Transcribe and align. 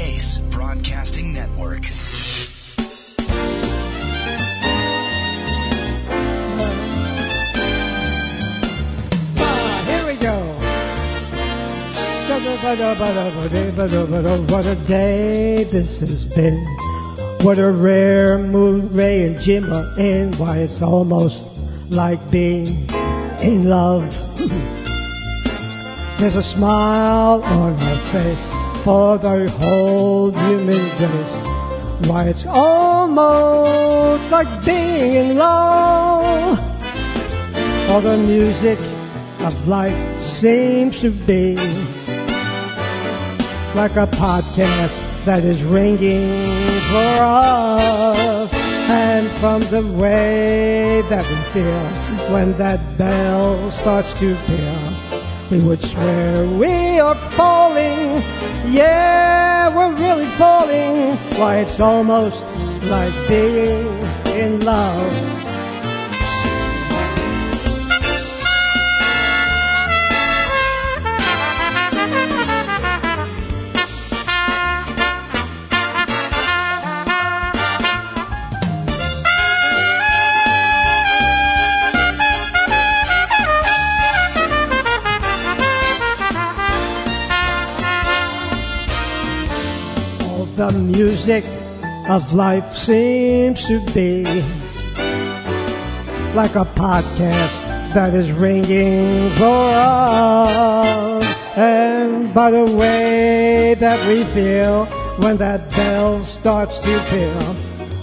Ace 0.00 0.38
Broadcasting 0.50 1.34
Network. 1.34 1.84
Ah, 9.36 9.84
here 9.86 10.06
we 10.06 10.16
go. 10.16 10.36
What 14.48 14.66
a 14.66 14.74
day 14.86 15.64
this 15.64 16.00
has 16.00 16.24
been. 16.24 16.56
What 17.42 17.58
a 17.58 17.70
rare 17.70 18.38
moon, 18.38 18.90
Ray 18.94 19.24
and 19.24 19.38
Jim 19.38 19.70
are 19.70 19.98
in. 19.98 20.32
Why, 20.38 20.58
it's 20.58 20.80
almost 20.80 21.44
like 21.90 22.18
being 22.30 22.68
in 23.42 23.68
love. 23.68 24.08
There's 26.18 26.36
a 26.36 26.42
smile 26.42 27.42
on 27.42 27.76
her 27.76 27.96
face 28.12 28.59
for 28.84 29.18
the 29.18 29.50
whole 29.58 30.30
human 30.30 30.68
race. 30.68 32.06
Why, 32.08 32.28
it's 32.28 32.46
almost 32.46 34.30
like 34.30 34.48
being 34.64 35.30
in 35.30 35.36
love. 35.36 36.58
All 37.90 38.00
the 38.00 38.16
music 38.16 38.78
of 39.40 39.68
life 39.68 40.20
seems 40.20 41.00
to 41.00 41.10
be 41.10 41.56
like 43.74 43.96
a 43.96 44.06
podcast 44.16 45.24
that 45.24 45.44
is 45.44 45.62
ringing 45.64 46.80
for 46.90 47.16
us. 47.20 48.52
And 48.90 49.28
from 49.38 49.60
the 49.70 49.82
way 50.00 51.02
that 51.08 51.24
we 51.28 51.36
feel 51.52 51.80
when 52.32 52.56
that 52.58 52.80
bell 52.96 53.70
starts 53.70 54.12
to 54.20 54.34
peal, 54.46 54.79
we 55.50 55.58
would 55.64 55.82
swear 55.82 56.46
we 56.46 57.00
are 57.00 57.16
falling. 57.32 58.22
Yeah, 58.72 59.74
we're 59.74 59.94
really 59.96 60.26
falling. 60.36 61.16
Why, 61.38 61.58
it's 61.58 61.80
almost 61.80 62.40
like 62.84 63.12
being 63.28 63.86
in 64.28 64.64
love. 64.64 65.49
Music 90.80 91.44
of 92.08 92.32
life 92.32 92.74
seems 92.76 93.66
to 93.66 93.80
be 93.92 94.24
like 96.34 96.54
a 96.56 96.64
podcast 96.74 97.70
that 97.94 98.14
is 98.14 98.32
ringing 98.32 99.30
for 99.30 99.44
us. 99.46 101.24
And 101.56 102.32
by 102.32 102.50
the 102.50 102.64
way 102.76 103.74
that 103.78 103.98
we 104.08 104.24
feel 104.24 104.86
when 105.18 105.36
that 105.36 105.68
bell 105.70 106.20
starts 106.24 106.78
to 106.78 107.04
peal, 107.10 107.56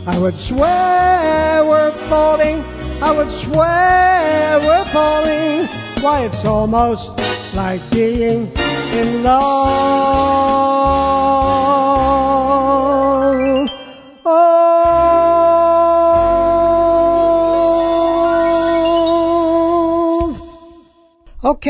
I 0.08 0.20
would 0.20 0.36
swear 0.36 1.66
we're 1.66 1.92
falling. 2.10 2.64
I 3.02 3.12
would 3.12 3.32
swear 3.32 4.60
we're 4.60 4.86
falling. 4.86 5.68
Why, 6.04 6.26
it's 6.26 6.46
almost 6.46 7.10
like 7.56 7.82
being 7.92 8.52
in 8.94 9.24
love. 9.24 10.17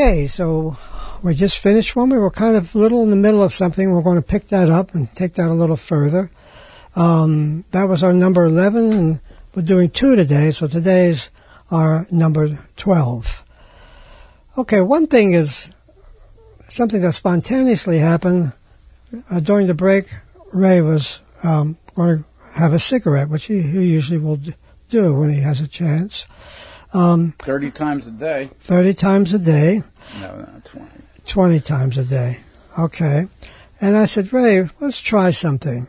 Okay, 0.00 0.28
so 0.28 0.76
we 1.24 1.34
just 1.34 1.58
finished 1.58 1.96
one. 1.96 2.10
We 2.10 2.18
were 2.18 2.30
kind 2.30 2.54
of 2.54 2.72
a 2.72 2.78
little 2.78 3.02
in 3.02 3.10
the 3.10 3.16
middle 3.16 3.42
of 3.42 3.52
something. 3.52 3.90
We're 3.90 4.00
going 4.00 4.14
to 4.14 4.22
pick 4.22 4.46
that 4.46 4.70
up 4.70 4.94
and 4.94 5.12
take 5.12 5.34
that 5.34 5.48
a 5.48 5.52
little 5.52 5.74
further. 5.74 6.30
Um, 6.94 7.64
that 7.72 7.88
was 7.88 8.04
our 8.04 8.12
number 8.12 8.44
11, 8.44 8.92
and 8.92 9.20
we're 9.56 9.62
doing 9.62 9.90
two 9.90 10.14
today, 10.14 10.52
so 10.52 10.68
today's 10.68 11.30
our 11.72 12.06
number 12.12 12.60
12. 12.76 13.42
Okay, 14.58 14.80
one 14.80 15.08
thing 15.08 15.32
is 15.32 15.68
something 16.68 17.00
that 17.00 17.14
spontaneously 17.14 17.98
happened 17.98 18.52
uh, 19.28 19.40
during 19.40 19.66
the 19.66 19.74
break. 19.74 20.14
Ray 20.52 20.80
was 20.80 21.22
um, 21.42 21.76
going 21.96 22.22
to 22.22 22.24
have 22.52 22.72
a 22.72 22.78
cigarette, 22.78 23.30
which 23.30 23.46
he, 23.46 23.62
he 23.62 23.86
usually 23.86 24.20
will 24.20 24.38
do 24.90 25.14
when 25.14 25.30
he 25.30 25.40
has 25.40 25.60
a 25.60 25.66
chance. 25.66 26.28
Um, 26.94 27.32
30 27.40 27.70
times 27.72 28.06
a 28.06 28.10
day. 28.10 28.50
30 28.60 28.94
times 28.94 29.34
a 29.34 29.38
day, 29.38 29.82
No, 30.20 30.36
not 30.38 30.64
20. 30.64 30.86
20 31.26 31.60
times 31.60 31.98
a 31.98 32.04
day. 32.04 32.38
Okay. 32.78 33.26
And 33.80 33.96
I 33.96 34.06
said, 34.06 34.32
Ray, 34.32 34.68
let's 34.80 35.00
try 35.00 35.30
something. 35.30 35.86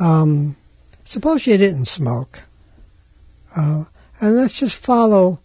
Um, 0.00 0.56
suppose 1.04 1.46
you 1.46 1.56
didn't 1.56 1.84
smoke. 1.86 2.42
Uh, 3.54 3.84
and 4.20 4.36
let's 4.36 4.54
just 4.54 4.76
follow, 4.82 5.38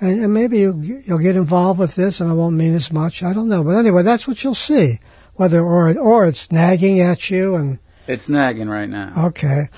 and, 0.00 0.24
and 0.24 0.32
maybe 0.34 0.58
you'll, 0.60 0.72
get- 0.74 1.06
you'll 1.06 1.18
get 1.18 1.36
involved 1.36 1.78
with 1.78 1.94
this 1.94 2.20
and 2.20 2.30
I 2.30 2.32
won't 2.34 2.56
mean 2.56 2.74
as 2.74 2.90
much. 2.92 3.22
I 3.22 3.32
don't 3.32 3.48
know. 3.48 3.62
But 3.62 3.76
anyway, 3.76 4.02
that's 4.02 4.26
what 4.26 4.42
you'll 4.42 4.54
see. 4.54 4.98
Whether, 5.34 5.60
or, 5.60 5.96
or 5.98 6.24
it's 6.24 6.50
nagging 6.50 7.00
at 7.00 7.28
you 7.28 7.54
and, 7.56 7.78
It's 8.06 8.28
nagging 8.28 8.68
right 8.70 8.88
now. 8.88 9.26
Okay. 9.26 9.68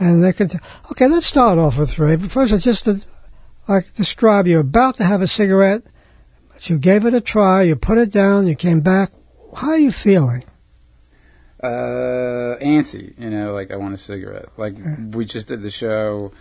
And 0.00 0.24
they 0.24 0.32
can. 0.32 0.48
T- 0.48 0.58
okay, 0.90 1.06
let's 1.06 1.26
start 1.26 1.58
off 1.58 1.76
with 1.76 1.98
Ray. 1.98 2.16
But 2.16 2.30
first, 2.30 2.52
I 2.52 2.56
just 2.56 2.84
to, 2.86 3.00
like 3.68 3.92
describe 3.94 4.46
you're 4.46 4.60
about 4.60 4.96
to 4.96 5.04
have 5.04 5.22
a 5.22 5.26
cigarette, 5.26 5.82
but 6.52 6.68
you 6.68 6.78
gave 6.78 7.06
it 7.06 7.14
a 7.14 7.20
try. 7.20 7.62
You 7.62 7.76
put 7.76 7.98
it 7.98 8.10
down. 8.10 8.46
You 8.46 8.54
came 8.54 8.80
back. 8.80 9.12
How 9.54 9.70
are 9.70 9.78
you 9.78 9.92
feeling? 9.92 10.44
Uh, 11.62 12.56
antsy, 12.60 13.16
you 13.18 13.30
know, 13.30 13.52
like 13.52 13.70
I 13.70 13.76
want 13.76 13.94
a 13.94 13.98
cigarette. 13.98 14.48
Like 14.56 14.74
we 15.12 15.24
just 15.24 15.48
did 15.48 15.62
the 15.62 15.70
show. 15.70 16.32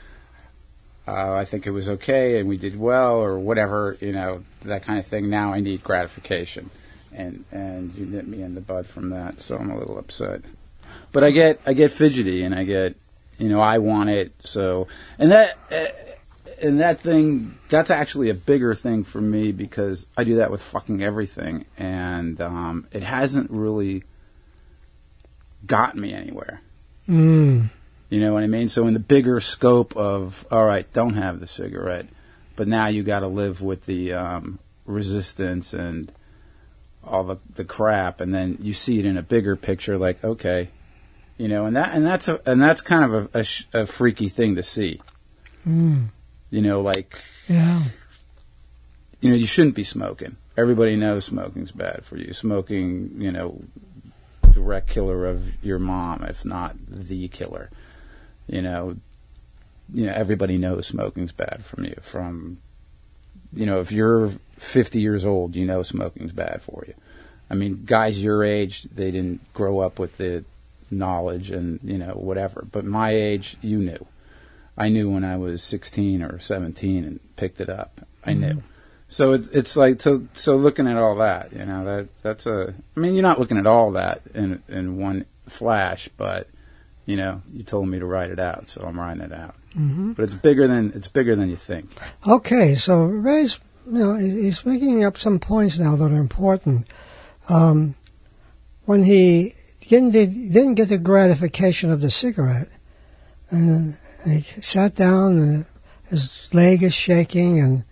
Uh, 1.07 1.33
I 1.33 1.45
think 1.45 1.67
it 1.67 1.71
was 1.71 1.89
okay, 1.89 2.39
and 2.39 2.47
we 2.47 2.57
did 2.57 2.79
well, 2.79 3.15
or 3.15 3.37
whatever, 3.39 3.97
you 4.01 4.13
know, 4.13 4.43
that 4.61 4.83
kind 4.83 4.97
of 4.97 5.05
thing. 5.05 5.29
Now 5.29 5.53
I 5.53 5.59
need 5.59 5.83
gratification, 5.83 6.69
and 7.13 7.43
and 7.51 7.93
you 7.95 8.05
nip 8.05 8.25
me 8.25 8.41
in 8.41 8.55
the 8.55 8.61
bud 8.61 8.87
from 8.87 9.09
that, 9.09 9.41
so 9.41 9.57
I'm 9.57 9.69
a 9.69 9.77
little 9.77 9.99
upset. 9.99 10.41
But 11.11 11.23
I 11.23 11.31
get 11.31 11.59
I 11.67 11.73
get 11.73 11.91
fidgety, 11.91 12.43
and 12.43 12.55
I 12.55 12.63
get, 12.63 12.95
you 13.37 13.49
know, 13.49 13.59
I 13.59 13.77
want 13.77 14.09
it. 14.09 14.33
So 14.39 14.87
and 15.19 15.31
that 15.31 15.57
uh, 15.71 16.10
and 16.61 16.79
that 16.79 16.99
thing 17.01 17.57
that's 17.69 17.91
actually 17.91 18.29
a 18.29 18.33
bigger 18.33 18.73
thing 18.73 19.03
for 19.03 19.21
me 19.21 19.51
because 19.51 20.07
I 20.17 20.23
do 20.23 20.35
that 20.37 20.51
with 20.51 20.61
fucking 20.61 21.01
everything, 21.01 21.65
and 21.77 22.39
um, 22.41 22.87
it 22.91 23.03
hasn't 23.03 23.51
really 23.51 24.03
gotten 25.65 26.01
me 26.01 26.13
anywhere. 26.13 26.61
Mm. 27.07 27.69
You 28.09 28.19
know 28.19 28.33
what 28.33 28.43
I 28.43 28.47
mean? 28.47 28.67
So 28.67 28.87
in 28.87 28.93
the 28.93 28.99
bigger 28.99 29.39
scope 29.39 29.95
of 29.95 30.45
all 30.51 30.65
right, 30.65 30.91
don't 30.93 31.15
have 31.15 31.39
the 31.39 31.47
cigarette, 31.47 32.07
but 32.55 32.67
now 32.67 32.87
you 32.87 33.03
got 33.03 33.21
to 33.21 33.27
live 33.27 33.61
with 33.61 33.85
the 33.85 34.13
um, 34.13 34.59
resistance 34.85 35.73
and 35.73 36.11
all 37.03 37.23
the 37.23 37.37
the 37.55 37.65
crap, 37.65 38.21
and 38.21 38.33
then 38.33 38.57
you 38.61 38.73
see 38.73 38.99
it 38.99 39.05
in 39.05 39.17
a 39.17 39.23
bigger 39.23 39.55
picture. 39.55 39.97
Like 39.97 40.23
okay, 40.23 40.69
you 41.37 41.47
know, 41.47 41.65
and 41.65 41.75
that 41.75 41.93
and 41.93 42.05
that's 42.05 42.27
a 42.27 42.41
and 42.45 42.61
that's 42.61 42.81
kind 42.81 43.05
of 43.05 43.13
a, 43.13 43.39
a, 43.39 43.43
sh- 43.43 43.65
a 43.73 43.85
freaky 43.85 44.29
thing 44.29 44.55
to 44.55 44.63
see. 44.63 45.01
Mm. 45.67 46.09
You 46.51 46.61
know, 46.61 46.81
like 46.81 47.19
Yeah. 47.47 47.83
you 49.21 49.31
know, 49.31 49.35
you 49.35 49.45
shouldn't 49.47 49.75
be 49.75 49.83
smoking. 49.83 50.35
Everybody 50.57 50.95
knows 50.95 51.25
smoking's 51.25 51.71
bad 51.71 52.03
for 52.03 52.17
you. 52.17 52.33
Smoking, 52.33 53.15
you 53.17 53.31
know, 53.31 53.63
direct 54.51 54.89
killer 54.89 55.25
of 55.25 55.63
your 55.63 55.79
mom, 55.79 56.23
if 56.23 56.43
not 56.45 56.75
the 56.87 57.27
killer. 57.29 57.69
You 58.47 58.61
know, 58.61 58.97
you 59.93 60.05
know, 60.05 60.13
everybody 60.13 60.57
knows 60.57 60.87
smoking's 60.87 61.31
bad 61.31 61.63
from 61.63 61.85
you. 61.85 61.95
From, 62.01 62.57
you 63.53 63.65
know, 63.65 63.79
if 63.79 63.91
you're 63.91 64.29
50 64.57 64.99
years 64.99 65.25
old, 65.25 65.55
you 65.55 65.65
know 65.65 65.83
smoking's 65.83 66.31
bad 66.31 66.61
for 66.61 66.83
you. 66.87 66.93
I 67.49 67.55
mean, 67.55 67.83
guys 67.85 68.21
your 68.21 68.43
age, 68.43 68.83
they 68.83 69.11
didn't 69.11 69.53
grow 69.53 69.79
up 69.79 69.99
with 69.99 70.17
the 70.17 70.43
knowledge 70.89 71.51
and, 71.51 71.79
you 71.83 71.97
know, 71.97 72.13
whatever. 72.13 72.65
But 72.69 72.85
my 72.85 73.11
age, 73.11 73.57
you 73.61 73.79
knew. 73.79 74.05
I 74.77 74.89
knew 74.89 75.09
when 75.09 75.23
I 75.23 75.37
was 75.37 75.61
16 75.63 76.23
or 76.23 76.39
17 76.39 77.03
and 77.03 77.19
picked 77.35 77.59
it 77.61 77.69
up. 77.69 78.01
I 78.23 78.33
knew. 78.33 78.63
So 79.07 79.33
it's 79.33 79.49
it's 79.49 79.75
like 79.75 80.01
so 80.01 80.25
so 80.33 80.55
looking 80.55 80.87
at 80.87 80.95
all 80.95 81.17
that, 81.17 81.51
you 81.51 81.65
know, 81.65 81.83
that 81.83 82.07
that's 82.21 82.45
a 82.45 82.73
I 82.95 82.99
mean, 82.99 83.13
you're 83.13 83.23
not 83.23 83.39
looking 83.39 83.57
at 83.57 83.67
all 83.67 83.91
that 83.91 84.21
in 84.33 84.63
in 84.69 84.97
one 84.97 85.25
flash, 85.49 86.07
but 86.17 86.47
you 87.05 87.17
know, 87.17 87.41
you 87.51 87.63
told 87.63 87.89
me 87.89 87.99
to 87.99 88.05
write 88.05 88.29
it 88.31 88.39
out, 88.39 88.69
so 88.69 88.81
I'm 88.81 88.97
writing 88.97 89.23
it 89.23 89.33
out. 89.33 89.55
hmm 89.73 90.13
But 90.13 90.23
it's 90.23 90.33
bigger 90.33 90.67
than 90.67 90.93
it's 90.95 91.09
bigger 91.09 91.35
than 91.35 91.49
you 91.49 91.57
think. 91.57 91.89
Okay, 92.25 92.75
so 92.75 93.03
Ray's, 93.03 93.59
you 93.85 93.99
know, 93.99 94.15
he's 94.15 94.65
making 94.65 95.03
up 95.03 95.17
some 95.17 95.39
points 95.39 95.77
now 95.77 95.95
that 95.97 96.05
are 96.05 96.15
important. 96.15 96.87
Um, 97.49 97.95
when 98.85 99.03
he 99.03 99.55
didn't 99.89 100.11
didn't 100.11 100.75
get 100.75 100.87
the 100.89 100.97
gratification 100.97 101.91
of 101.91 101.99
the 101.99 102.09
cigarette, 102.09 102.69
and 103.49 103.97
he 104.25 104.61
sat 104.61 104.95
down 104.95 105.37
and 105.37 105.65
his 106.09 106.49
leg 106.53 106.83
is 106.83 106.93
shaking 106.93 107.59
and. 107.59 107.83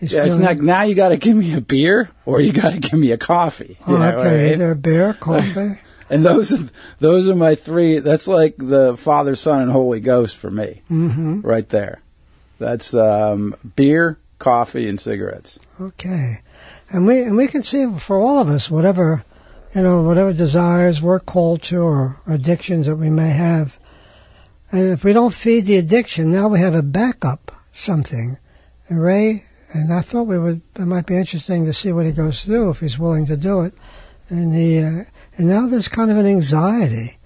He's 0.00 0.12
Yeah, 0.12 0.26
it's 0.26 0.36
like 0.38 0.60
now 0.60 0.82
you 0.82 0.94
got 0.94 1.08
to 1.08 1.16
give 1.16 1.36
me 1.36 1.54
a 1.54 1.60
beer 1.60 2.08
or 2.24 2.40
you 2.40 2.52
got 2.52 2.70
to 2.70 2.78
give 2.78 2.92
me 2.92 3.10
a 3.10 3.18
coffee. 3.18 3.78
you 3.88 3.96
Oh, 3.96 3.98
know, 3.98 4.10
okay, 4.10 4.44
right? 4.44 4.52
either 4.52 4.74
beer, 4.76 5.14
coffee. 5.14 5.80
And 6.10 6.24
those 6.24 6.54
are, 6.54 6.68
those 7.00 7.28
are 7.28 7.34
my 7.34 7.54
three. 7.54 7.98
That's 7.98 8.26
like 8.26 8.54
the 8.56 8.96
Father, 8.96 9.34
Son, 9.34 9.60
and 9.60 9.70
Holy 9.70 10.00
Ghost 10.00 10.36
for 10.36 10.50
me, 10.50 10.80
hmm 10.88 11.40
right 11.42 11.68
there. 11.68 12.00
That's 12.58 12.94
um, 12.94 13.54
beer, 13.76 14.18
coffee, 14.38 14.88
and 14.88 14.98
cigarettes. 14.98 15.58
Okay, 15.78 16.40
and 16.90 17.06
we 17.06 17.20
and 17.20 17.36
we 17.36 17.46
can 17.46 17.62
see 17.62 17.86
for 17.98 18.16
all 18.16 18.38
of 18.38 18.48
us 18.48 18.70
whatever 18.70 19.22
you 19.74 19.82
know 19.82 20.00
whatever 20.02 20.32
desires 20.32 21.02
we're 21.02 21.20
called 21.20 21.60
to 21.64 21.80
or 21.82 22.16
addictions 22.26 22.86
that 22.86 22.96
we 22.96 23.10
may 23.10 23.28
have, 23.28 23.78
and 24.70 24.92
if 24.92 25.02
we 25.04 25.12
don't 25.12 25.32
feed 25.32 25.64
the 25.64 25.76
addiction, 25.76 26.30
now 26.30 26.48
we 26.48 26.60
have 26.60 26.74
a 26.74 26.82
backup 26.82 27.52
something. 27.72 28.38
And 28.88 29.02
Ray 29.02 29.44
and 29.72 29.92
I 29.92 30.00
thought 30.00 30.26
we 30.26 30.38
would 30.38 30.60
it 30.76 30.84
might 30.84 31.06
be 31.06 31.16
interesting 31.16 31.64
to 31.64 31.72
see 31.72 31.92
what 31.92 32.06
he 32.06 32.12
goes 32.12 32.44
through 32.44 32.70
if 32.70 32.80
he's 32.80 32.98
willing 32.98 33.26
to 33.26 33.36
do 33.36 33.62
it, 33.62 33.74
and 34.28 34.54
he 34.54 34.78
uh, 34.78 35.04
and 35.36 35.48
now 35.48 35.66
there's 35.66 35.88
kind 35.88 36.10
of 36.10 36.16
an 36.16 36.26
anxiety. 36.26 37.18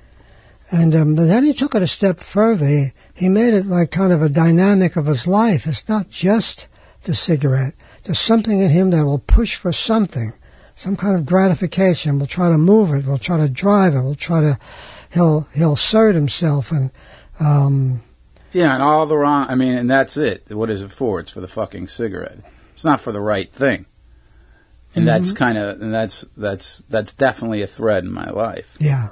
And 0.70 0.94
um, 0.94 1.14
then 1.16 1.44
he 1.44 1.52
took 1.52 1.74
it 1.74 1.82
a 1.82 1.86
step 1.86 2.18
further. 2.18 2.66
He, 2.66 2.92
he 3.14 3.28
made 3.28 3.52
it 3.52 3.66
like 3.66 3.90
kind 3.90 4.10
of 4.10 4.22
a 4.22 4.28
dynamic 4.30 4.96
of 4.96 5.06
his 5.06 5.26
life. 5.26 5.66
It's 5.66 5.86
not 5.86 6.08
just 6.08 6.66
the 7.02 7.14
cigarette. 7.14 7.74
There's 8.04 8.18
something 8.18 8.58
in 8.58 8.70
him 8.70 8.90
that 8.90 9.04
will 9.04 9.18
push 9.18 9.56
for 9.56 9.70
something, 9.70 10.32
some 10.74 10.96
kind 10.96 11.14
of 11.14 11.26
gratification. 11.26 12.18
We'll 12.18 12.26
try 12.26 12.48
to 12.48 12.56
move 12.56 12.94
it. 12.94 13.04
We'll 13.04 13.18
try 13.18 13.36
to 13.36 13.48
drive 13.48 13.94
it. 13.94 14.00
We'll 14.00 14.14
try 14.14 14.40
to. 14.40 14.58
He'll 15.10 15.48
he'll 15.52 15.74
assert 15.74 16.14
himself 16.14 16.70
and. 16.70 16.90
Um, 17.44 18.02
Yeah, 18.52 18.74
and 18.74 18.82
all 18.82 19.06
the 19.06 19.16
wrong. 19.16 19.46
I 19.48 19.54
mean, 19.54 19.74
and 19.74 19.90
that's 19.90 20.16
it. 20.16 20.44
What 20.50 20.70
is 20.70 20.82
it 20.82 20.90
for? 20.90 21.20
It's 21.20 21.30
for 21.30 21.40
the 21.40 21.48
fucking 21.48 21.88
cigarette. 21.88 22.38
It's 22.74 22.84
not 22.84 23.00
for 23.00 23.12
the 23.12 23.20
right 23.20 23.52
thing. 23.52 23.86
And 24.94 25.08
that's 25.08 25.32
kind 25.32 25.56
of, 25.56 25.80
and 25.80 25.92
that's 25.92 26.26
that's 26.36 26.82
that's 26.90 27.14
definitely 27.14 27.62
a 27.62 27.66
thread 27.66 28.04
in 28.04 28.12
my 28.12 28.28
life. 28.30 28.76
yeah. 28.78 29.10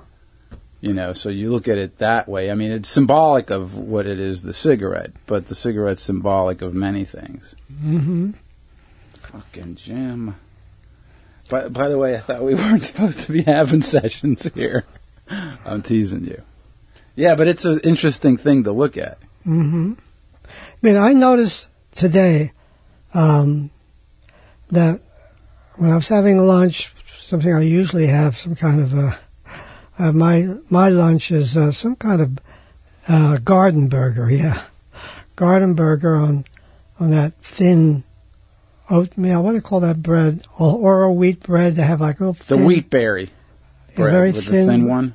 You 0.83 0.95
know, 0.95 1.13
so 1.13 1.29
you 1.29 1.51
look 1.51 1.69
at 1.69 1.77
it 1.77 1.99
that 1.99 2.27
way. 2.27 2.51
I 2.51 2.55
mean, 2.55 2.71
it's 2.71 2.89
symbolic 2.89 3.51
of 3.51 3.77
what 3.77 4.07
it 4.07 4.19
is, 4.19 4.41
the 4.41 4.55
cigarette, 4.55 5.13
but 5.27 5.47
the 5.47 5.55
cigarette's 5.55 6.03
symbolic 6.03 6.63
of 6.63 6.73
many 6.73 7.05
things. 7.05 7.55
Mm-hmm. 7.71 8.31
Fucking 9.15 9.75
Jim. 9.75 10.37
By, 11.51 11.69
by 11.69 11.89
the 11.89 11.99
way, 11.99 12.17
I 12.17 12.21
thought 12.21 12.43
we 12.43 12.55
weren't 12.57 12.85
supposed 12.85 13.21
to 13.21 13.33
be 13.33 13.43
having 13.43 13.83
sessions 13.97 14.51
here. 14.55 14.87
I'm 15.29 15.83
teasing 15.83 16.25
you. 16.25 16.43
Yeah, 17.17 17.35
but 17.35 17.49
it's 17.49 17.65
an 17.65 17.81
interesting 17.81 18.37
thing 18.37 18.65
to 18.65 18.73
look 18.73 18.97
at. 18.97 19.19
hmm 19.45 19.93
I 20.45 20.77
mean, 20.83 20.97
I 20.97 21.13
noticed 21.13 21.69
today 21.93 22.53
um, 23.15 23.71
that 24.71 25.01
when 25.77 25.91
I 25.91 25.95
was 25.95 26.09
having 26.09 26.39
lunch, 26.39 26.93
something 27.19 27.53
I 27.53 27.63
usually 27.63 28.07
have, 28.07 28.37
some 28.37 28.57
kind 28.57 28.81
of 28.81 28.95
a, 28.95 29.19
uh, 29.99 30.13
my 30.13 30.49
my 30.69 30.89
lunch 30.89 31.31
is 31.31 31.57
uh, 31.57 31.73
some 31.73 31.95
kind 31.97 32.21
of 32.23 32.39
uh, 33.07 33.37
garden 33.39 33.89
burger, 33.89 34.31
yeah, 34.31 34.63
garden 35.37 35.75
burger 35.75 36.17
on 36.17 36.45
on 36.99 37.11
that 37.11 37.35
thin 37.43 38.03
oatmeal. 38.89 39.43
What 39.43 39.51
do 39.51 39.57
you 39.57 39.63
call 39.63 39.81
that 39.81 40.03
bread? 40.03 40.47
Or, 40.59 40.77
or 40.77 41.03
a 41.03 41.13
wheat 41.13 41.43
bread. 41.43 41.77
They 41.77 41.83
have 41.83 42.01
like 42.01 42.21
a 42.21 42.25
little 42.25 42.33
The 42.35 42.57
thin, 42.57 42.65
wheat 42.65 42.91
berry 42.91 43.31
bread 43.95 44.13
very 44.13 44.33
with 44.33 44.47
thin, 44.47 44.67
the 44.67 44.73
thin 44.73 44.89
one. 44.89 45.15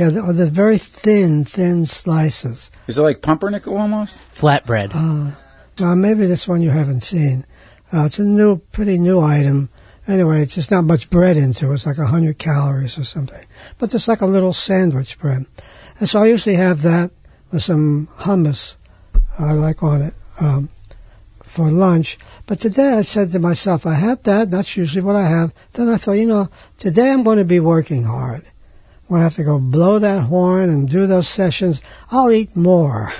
Yeah, 0.00 0.08
the, 0.08 0.32
the 0.32 0.50
very 0.50 0.78
thin, 0.78 1.44
thin 1.44 1.84
slices. 1.84 2.70
Is 2.86 2.96
it 2.96 3.02
like 3.02 3.20
pumpernickel 3.20 3.76
almost? 3.76 4.16
Flatbread. 4.32 4.94
Uh, 4.94 5.32
now 5.78 5.94
maybe 5.94 6.24
this 6.24 6.48
one 6.48 6.62
you 6.62 6.70
haven't 6.70 7.02
seen. 7.02 7.44
Uh, 7.92 8.06
it's 8.06 8.18
a 8.18 8.24
new, 8.24 8.56
pretty 8.72 8.98
new 8.98 9.20
item. 9.20 9.68
Anyway, 10.08 10.40
it's 10.40 10.54
just 10.54 10.70
not 10.70 10.84
much 10.84 11.10
bread 11.10 11.36
into 11.36 11.70
it. 11.70 11.74
It's 11.74 11.84
like 11.84 11.98
a 11.98 12.06
hundred 12.06 12.38
calories 12.38 12.96
or 12.96 13.04
something. 13.04 13.44
But 13.76 13.92
it's 13.92 14.08
like 14.08 14.22
a 14.22 14.26
little 14.26 14.54
sandwich 14.54 15.18
bread. 15.18 15.44
And 15.98 16.08
so 16.08 16.22
I 16.22 16.28
usually 16.28 16.56
have 16.56 16.80
that 16.80 17.10
with 17.52 17.62
some 17.62 18.08
hummus 18.20 18.76
I 19.38 19.52
like 19.52 19.82
on 19.82 20.00
it 20.00 20.14
um, 20.38 20.70
for 21.42 21.70
lunch. 21.70 22.16
But 22.46 22.58
today 22.58 22.94
I 22.94 23.02
said 23.02 23.32
to 23.32 23.38
myself, 23.38 23.84
I 23.84 23.96
have 23.96 24.22
that. 24.22 24.50
That's 24.50 24.78
usually 24.78 25.04
what 25.04 25.16
I 25.16 25.28
have. 25.28 25.52
Then 25.74 25.90
I 25.90 25.98
thought, 25.98 26.12
you 26.12 26.24
know, 26.24 26.48
today 26.78 27.10
I'm 27.10 27.22
going 27.22 27.36
to 27.36 27.44
be 27.44 27.60
working 27.60 28.04
hard. 28.04 28.46
I'm 29.10 29.20
have 29.20 29.36
to 29.36 29.44
go 29.44 29.58
blow 29.58 29.98
that 29.98 30.22
horn 30.22 30.70
and 30.70 30.88
do 30.88 31.06
those 31.06 31.28
sessions. 31.28 31.82
I'll 32.10 32.30
eat 32.30 32.54
more. 32.54 33.12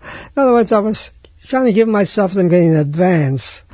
In 0.36 0.42
other 0.42 0.52
words, 0.52 0.70
I 0.70 0.78
was 0.78 1.10
trying 1.44 1.64
to 1.64 1.72
give 1.72 1.88
myself 1.88 2.32
something 2.32 2.68
in 2.68 2.76
advance. 2.76 3.64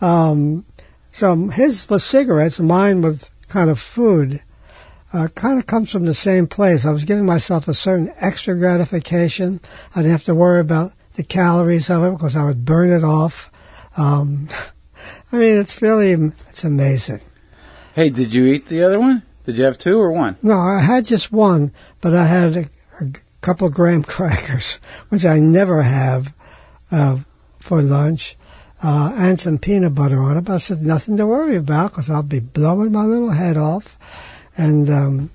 Um, 0.00 0.64
so 1.12 1.48
his 1.48 1.88
was 1.88 2.04
cigarettes, 2.04 2.58
mine 2.58 3.02
was 3.02 3.30
kind 3.48 3.70
of 3.70 3.78
food. 3.78 4.42
Uh, 5.12 5.28
kind 5.28 5.58
of 5.58 5.66
comes 5.66 5.92
from 5.92 6.06
the 6.06 6.14
same 6.14 6.46
place. 6.46 6.86
I 6.86 6.90
was 6.90 7.04
giving 7.04 7.26
myself 7.26 7.68
a 7.68 7.74
certain 7.74 8.12
extra 8.16 8.56
gratification. 8.56 9.60
I 9.94 10.00
didn't 10.00 10.12
have 10.12 10.24
to 10.24 10.34
worry 10.34 10.60
about 10.60 10.92
the 11.14 11.22
calories 11.22 11.90
of 11.90 12.02
it 12.02 12.12
because 12.12 12.34
I 12.34 12.44
would 12.44 12.64
burn 12.64 12.90
it 12.90 13.04
off. 13.04 13.50
Um, 13.96 14.48
I 15.32 15.36
mean, 15.36 15.56
it's 15.58 15.80
really 15.80 16.12
it's 16.48 16.64
amazing. 16.64 17.20
Hey, 17.94 18.08
did 18.08 18.32
you 18.32 18.46
eat 18.46 18.66
the 18.66 18.82
other 18.82 18.98
one? 18.98 19.22
Did 19.44 19.56
you 19.56 19.64
have 19.64 19.78
two 19.78 19.98
or 20.00 20.12
one? 20.12 20.36
No, 20.42 20.58
I 20.58 20.80
had 20.80 21.04
just 21.04 21.32
one, 21.32 21.72
but 22.00 22.14
I 22.14 22.26
had 22.26 22.56
a, 22.56 22.64
a 23.00 23.08
couple 23.40 23.68
graham 23.70 24.02
crackers, 24.14 24.78
which 25.08 25.24
I 25.24 25.38
never 25.40 25.82
have 25.82 26.32
uh, 26.90 27.18
for 27.58 27.82
lunch, 27.82 28.36
uh, 28.82 29.12
and 29.16 29.38
some 29.40 29.58
peanut 29.58 29.94
butter 29.94 30.22
on 30.22 30.36
it. 30.36 30.42
But 30.42 30.54
I 30.54 30.58
said 30.58 30.82
nothing 30.84 31.16
to 31.16 31.26
worry 31.26 31.56
about 31.56 31.90
because 31.92 32.10
I'll 32.10 32.22
be 32.22 32.40
blowing 32.40 32.92
my 32.92 33.04
little 33.04 33.30
head 33.30 33.56
off, 33.56 33.98
and 34.56 34.88
um, 34.90 35.30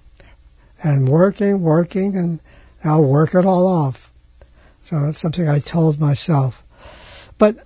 and 0.84 1.10
working, 1.10 1.62
working, 1.62 2.16
and 2.16 2.40
I'll 2.84 3.04
work 3.04 3.34
it 3.36 3.46
all 3.46 3.68
off. 3.68 4.12
So 4.84 5.02
that's 5.02 5.20
something 5.20 5.50
I 5.50 5.60
told 5.60 6.00
myself. 6.00 6.64
But 7.38 7.58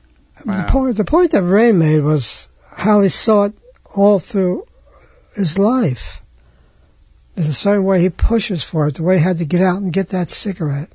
Wow. 0.44 0.58
the 0.58 0.64
point 0.72 0.98
the 0.98 1.04
point 1.06 1.32
that 1.32 1.44
Ray 1.44 1.72
made 1.72 2.02
was 2.02 2.50
how 2.72 3.02
he 3.02 3.10
saw 3.10 3.44
it 3.44 3.54
all 3.94 4.18
through 4.18 4.66
his 5.36 5.60
life. 5.60 6.22
There's 7.36 7.50
a 7.50 7.54
certain 7.54 7.84
way 7.86 8.02
he 8.02 8.10
pushes 8.10 8.64
for 8.64 8.88
it, 8.88 8.96
the 8.96 9.04
way 9.04 9.18
he 9.18 9.24
had 9.24 9.38
to 9.38 9.46
get 9.46 9.62
out 9.62 9.82
and 9.82 9.94
get 9.94 10.10
that 10.10 10.30
cigarette. 10.30 10.90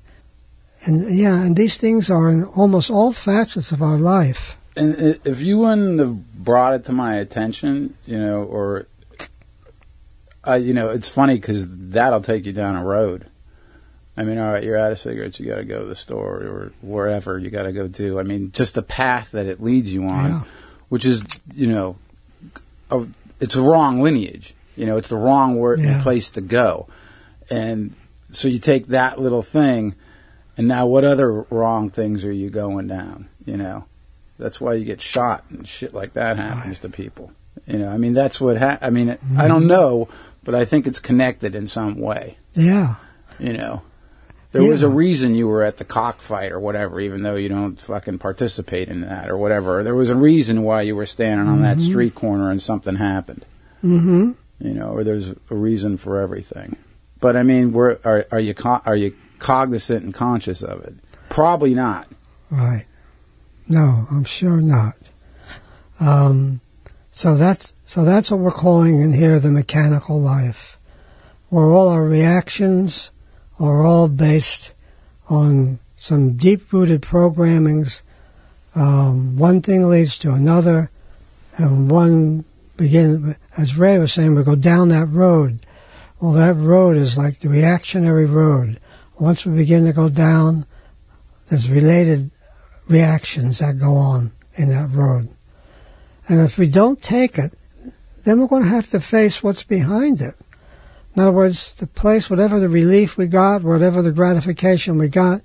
And 0.85 1.11
yeah, 1.14 1.40
and 1.43 1.57
these 1.57 1.78
things 1.78 2.11
are 2.11 2.28
in 2.28 2.45
almost 2.45 2.90
all 2.90 3.12
facets 3.12 3.73
of 3.73 3.83
our 3.83 3.97
life. 3.97 4.57
And 4.76 5.19
if 5.25 5.40
you 5.40 5.59
wouldn't 5.59 5.99
have 5.99 6.35
brought 6.45 6.75
it 6.75 6.85
to 6.85 6.93
my 6.93 7.14
attention, 7.16 7.95
you 8.05 8.19
know, 8.19 8.43
or, 8.43 8.87
uh, 10.47 10.55
you 10.55 10.75
know, 10.75 10.90
it's 10.90 11.09
funny 11.09 11.37
because 11.37 11.64
that'll 11.69 12.21
take 12.21 12.45
you 12.45 12.52
down 12.52 12.76
a 12.76 12.85
road. 12.85 13.26
I 14.19 14.25
mean, 14.25 14.38
all 14.38 14.52
right, 14.52 14.62
you're 14.62 14.76
out 14.78 14.93
of 14.93 14.99
cigarettes, 14.99 15.40
you 15.40 15.47
got 15.47 15.57
to 15.57 15.64
go 15.64 15.81
to 15.81 15.87
the 15.87 15.97
store 15.97 16.37
or 16.43 16.73
wherever 16.83 17.38
you 17.38 17.50
got 17.50 17.64
to 17.64 17.73
go 17.73 17.88
to. 17.88 18.21
I 18.21 18.23
mean, 18.23 18.52
just 18.52 18.75
the 18.75 18.83
path 18.83 19.31
that 19.33 19.47
it 19.47 19.62
leads 19.62 19.93
you 19.93 20.05
on, 20.05 20.31
Yeah. 20.31 20.43
which 20.90 21.05
is, 21.07 21.23
you 21.55 21.66
know, 21.66 21.97
of, 22.90 23.12
it's 23.40 23.57
a 23.57 23.62
wrong 23.62 24.00
lineage. 24.02 24.55
You 24.76 24.87
know, 24.87 24.97
it's 24.97 25.09
the 25.09 25.16
wrong 25.16 25.56
word, 25.56 25.80
Yeah. 25.80 26.02
place 26.02 26.30
to 26.33 26.40
go. 26.40 26.87
And 27.50 27.95
so 28.30 28.49
you 28.49 28.59
take 28.59 28.88
that 28.88 29.21
little 29.21 29.42
thing, 29.42 29.95
and 30.56 30.68
now 30.68 30.87
what 30.87 31.04
other 31.04 31.42
wrong 31.50 31.90
things 31.90 32.25
are 32.25 32.33
you 32.33 32.50
going 32.50 32.87
down? 32.88 33.28
You 33.45 33.56
know, 33.56 33.85
that's 34.38 34.61
why 34.61 34.75
you 34.75 34.85
get 34.85 35.00
shot 35.00 35.45
and 35.50 35.66
shit 35.66 35.95
like 35.95 36.14
that 36.14 36.37
happens 36.37 36.80
to 36.80 36.88
people. 36.88 37.30
You 37.66 37.78
know, 37.78 37.88
I 37.88 37.97
mean, 37.97 38.12
that's 38.12 38.40
what 38.40 38.59
ha- 38.59 38.78
I 38.83 38.90
mean. 38.90 39.16
I 39.37 39.49
don't 39.49 39.66
know, 39.66 40.09
but 40.45 40.54
I 40.54 40.64
think 40.64 40.87
it's 40.87 40.99
connected 41.00 41.54
in 41.54 41.66
some 41.68 41.99
way. 41.99 42.37
Yeah. 42.52 42.97
You 43.38 43.52
know, 43.54 43.83
there 44.52 44.64
was 44.64 44.83
a 44.83 44.88
reason 44.88 45.35
you 45.35 45.47
were 45.47 45.62
at 45.62 45.76
the 45.76 45.85
cockfight 45.85 46.52
or 46.52 46.59
whatever, 46.61 47.00
even 47.00 47.23
though 47.23 47.35
you 47.37 47.49
don't 47.49 47.80
fucking 47.80 48.18
participate 48.18 48.88
in 48.88 49.02
that 49.02 49.28
or 49.30 49.37
whatever. 49.37 49.83
There 49.83 49.95
was 49.95 50.11
a 50.11 50.14
reason 50.16 50.62
why 50.62 50.83
you 50.83 50.97
were 50.97 51.06
standing 51.06 51.47
on 51.49 51.62
that 51.62 51.80
street 51.80 52.14
corner 52.14 52.50
and 52.50 52.61
something 52.61 52.97
happened. 52.97 53.45
Mm-hmm. 53.85 54.33
You 54.58 54.72
know, 54.75 54.88
or 54.88 55.04
there's 55.04 55.30
a 55.50 55.54
reason 55.54 55.96
for 55.96 56.20
everything. 56.20 56.76
But 57.20 57.36
I 57.36 57.42
mean, 57.42 57.72
we're, 57.72 57.98
are 58.04 58.26
are 58.30 58.40
you 58.40 58.54
co- 58.54 58.82
are 58.84 58.96
you 58.96 59.14
cognizant 59.38 60.04
and 60.04 60.14
conscious 60.14 60.62
of 60.62 60.82
it? 60.84 60.94
Probably 61.28 61.75
not. 61.75 62.08
Right. 62.50 62.86
No, 63.68 64.06
I'm 64.10 64.25
sure 64.25 64.60
not. 64.60 64.96
Um, 65.98 66.60
so 67.10 67.34
that's 67.34 67.75
so 67.84 68.04
that's 68.04 68.30
what 68.30 68.40
we're 68.40 68.50
calling 68.50 69.00
in 69.00 69.12
here 69.12 69.40
the 69.40 69.50
mechanical 69.50 70.20
life, 70.20 70.78
where 71.48 71.66
all 71.66 71.88
our 71.88 72.04
reactions 72.04 73.10
are 73.58 73.84
all 73.84 74.08
based 74.08 74.72
on 75.28 75.78
some 75.96 76.36
deep-rooted 76.36 77.00
programmings. 77.02 78.02
Um, 78.75 79.36
one 79.36 79.62
thing 79.62 79.88
leads 79.88 80.18
to 80.18 80.32
another, 80.32 80.90
and 81.56 81.90
one 81.90 82.44
begin 82.76 83.37
as 83.56 83.76
Ray 83.76 83.99
was 83.99 84.12
saying, 84.12 84.35
we 84.35 84.45
go 84.45 84.54
down 84.54 84.88
that 84.88 85.06
road 85.06 85.66
Well, 86.21 86.33
that 86.33 86.54
road 86.54 86.97
is 86.97 87.18
like 87.18 87.40
the 87.40 87.49
reactionary 87.49 88.25
road. 88.25 88.80
Once 89.18 89.45
we 89.45 89.54
begin 89.54 89.85
to 89.85 89.92
go 89.92 90.09
down, 90.09 90.66
there's 91.49 91.71
related 91.71 92.30
reactions 92.88 93.59
that 93.59 93.78
go 93.78 93.97
on 93.97 94.33
in 94.54 94.71
that 94.71 94.90
road. 94.90 95.28
And 96.28 96.40
if 96.40 96.59
we 96.59 96.68
don't 96.68 97.02
take 97.02 97.38
it, 97.38 97.52
then 98.25 98.40
we're 98.40 98.47
going 98.47 98.62
to 98.62 98.68
have 98.68 98.88
to 98.88 99.00
face 99.00 99.42
what's 99.42 99.62
behind 99.62 100.21
it. 100.21 100.35
In 101.14 101.23
other 101.23 101.33
words, 101.33 101.76
the 101.76 101.87
place, 101.87 102.28
whatever 102.28 102.59
the 102.61 102.68
relief 102.68 103.16
we 103.16 103.26
got, 103.26 103.62
whatever 103.62 104.02
the 104.02 104.12
gratification 104.12 104.99
we 104.99 105.09
got, 105.09 105.42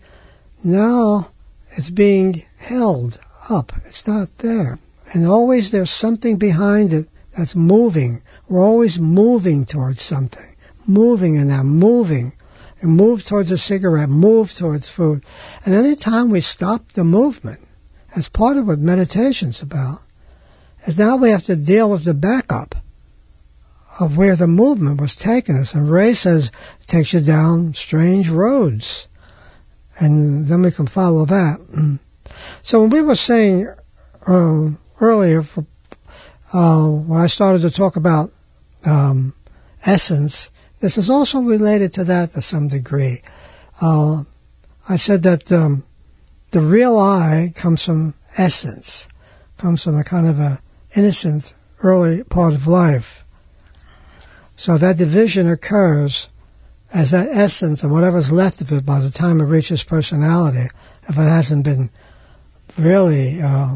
now 0.63 1.31
it's 1.71 1.89
being 1.89 2.43
held 2.57 3.19
up. 3.49 3.73
It's 3.85 4.07
not 4.07 4.37
there. 4.39 4.79
And 5.13 5.27
always 5.27 5.71
there's 5.71 5.91
something 5.91 6.37
behind 6.37 6.93
it 6.93 7.09
that's 7.37 7.55
moving. 7.55 8.21
We're 8.47 8.63
always 8.63 8.99
moving 8.99 9.65
towards 9.65 10.01
something. 10.01 10.55
Moving 10.85 11.37
and 11.37 11.49
that 11.49 11.63
moving. 11.63 12.33
And 12.81 12.95
move 12.95 13.25
towards 13.25 13.51
a 13.51 13.57
cigarette, 13.57 14.09
move 14.09 14.53
towards 14.53 14.89
food. 14.89 15.23
And 15.65 15.75
any 15.75 15.95
time 15.95 16.29
we 16.29 16.41
stop 16.41 16.89
the 16.93 17.03
movement, 17.03 17.67
as 18.15 18.27
part 18.27 18.57
of 18.57 18.67
what 18.67 18.79
meditation's 18.79 19.61
about, 19.61 20.01
is 20.85 20.97
now 20.97 21.15
we 21.15 21.29
have 21.29 21.45
to 21.45 21.55
deal 21.55 21.89
with 21.89 22.05
the 22.05 22.13
backup 22.15 22.75
of 23.99 24.17
where 24.17 24.35
the 24.35 24.47
movement 24.47 24.99
was 24.99 25.15
taking 25.15 25.57
us. 25.57 25.73
And 25.73 25.89
Ray 25.89 26.15
says 26.15 26.51
it 26.81 26.87
takes 26.87 27.13
you 27.13 27.19
down 27.19 27.73
strange 27.73 28.29
roads. 28.29 29.07
And 29.99 30.47
then 30.47 30.63
we 30.63 30.71
can 30.71 30.87
follow 30.87 31.25
that. 31.25 31.59
Mm. 31.59 31.99
So 32.63 32.81
when 32.81 32.89
we 32.89 33.01
were 33.01 33.15
saying 33.15 33.67
uh, 34.25 34.69
earlier, 34.99 35.43
for, 35.43 35.65
uh, 36.53 36.87
when 36.87 37.21
I 37.21 37.27
started 37.27 37.61
to 37.61 37.69
talk 37.69 37.95
about 37.95 38.31
um, 38.85 39.33
essence, 39.85 40.49
this 40.79 40.97
is 40.97 41.09
also 41.09 41.39
related 41.39 41.93
to 41.95 42.03
that 42.05 42.31
to 42.31 42.41
some 42.41 42.67
degree. 42.67 43.21
Uh, 43.81 44.23
I 44.89 44.97
said 44.97 45.23
that 45.23 45.51
um, 45.51 45.83
the 46.51 46.61
real 46.61 46.97
I 46.97 47.53
comes 47.55 47.85
from 47.85 48.13
essence, 48.37 49.07
comes 49.57 49.83
from 49.83 49.97
a 49.97 50.03
kind 50.03 50.27
of 50.27 50.39
a 50.39 50.61
innocent 50.95 51.53
early 51.83 52.23
part 52.23 52.53
of 52.53 52.67
life. 52.67 53.23
So 54.55 54.77
that 54.77 54.97
division 54.97 55.49
occurs 55.49 56.29
as 56.93 57.11
that 57.11 57.29
essence 57.29 57.83
and 57.83 57.91
whatever's 57.91 58.31
left 58.31 58.61
of 58.61 58.71
it 58.71 58.85
by 58.85 58.99
the 58.99 59.09
time 59.09 59.39
it 59.39 59.45
reaches 59.45 59.83
personality, 59.83 60.67
if 61.07 61.17
it 61.17 61.21
hasn't 61.21 61.63
been 61.63 61.89
really 62.77 63.41
uh, 63.41 63.75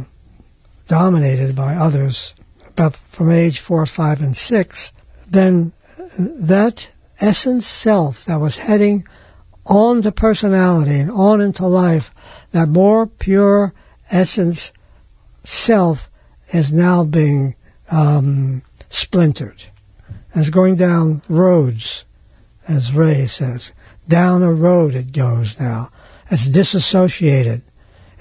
dominated 0.88 1.56
by 1.56 1.76
others, 1.76 2.34
about 2.78 2.98
from 3.10 3.32
age 3.32 3.60
four, 3.60 3.86
five, 3.86 4.22
and 4.22 4.36
six, 4.36 4.92
then 5.28 5.72
that 6.18 6.90
essence 7.20 7.66
self 7.66 8.26
that 8.26 8.40
was 8.40 8.58
heading 8.58 9.08
on 9.66 10.02
to 10.02 10.12
personality 10.12 11.00
and 11.00 11.10
on 11.10 11.42
into 11.42 11.66
life, 11.66 12.12
that 12.52 12.68
more 12.68 13.08
pure 13.08 13.74
essence 14.12 14.72
self 15.44 16.10
is 16.54 16.74
now 16.74 17.04
being 17.04 17.56
um, 17.90 18.62
splintered. 18.90 19.64
It's 20.34 20.50
going 20.50 20.76
down 20.76 21.22
roads, 21.30 22.06
as 22.68 22.94
Ray 22.94 23.26
says. 23.28 23.72
Down 24.08 24.44
a 24.44 24.54
road 24.54 24.96
it 24.96 25.14
goes 25.14 25.60
now. 25.60 25.90
It's 26.30 26.48
disassociated. 26.48 27.62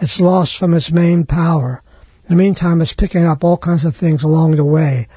It's 0.01 0.21
lost 0.21 0.57
from 0.57 0.75
its 0.75 0.91
main 0.91 1.27
power. 1.27 1.83
In 2.27 2.37
the 2.37 2.43
meantime, 2.43 2.81
it's 2.81 2.95
picking 2.95 3.25
up 3.25 3.45
all 3.45 3.59
kinds 3.59 3.85
of 3.85 3.95
things 3.95 4.23
along 4.23 4.53
the 4.53 4.65
way, 4.65 5.09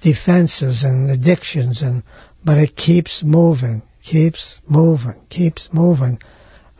defenses 0.00 0.84
and 0.84 1.10
addictions, 1.10 1.82
and 1.82 2.04
but 2.44 2.56
it 2.56 2.76
keeps 2.76 3.24
moving, 3.24 3.82
keeps 4.02 4.60
moving, 4.68 5.20
keeps 5.28 5.72
moving, 5.72 6.20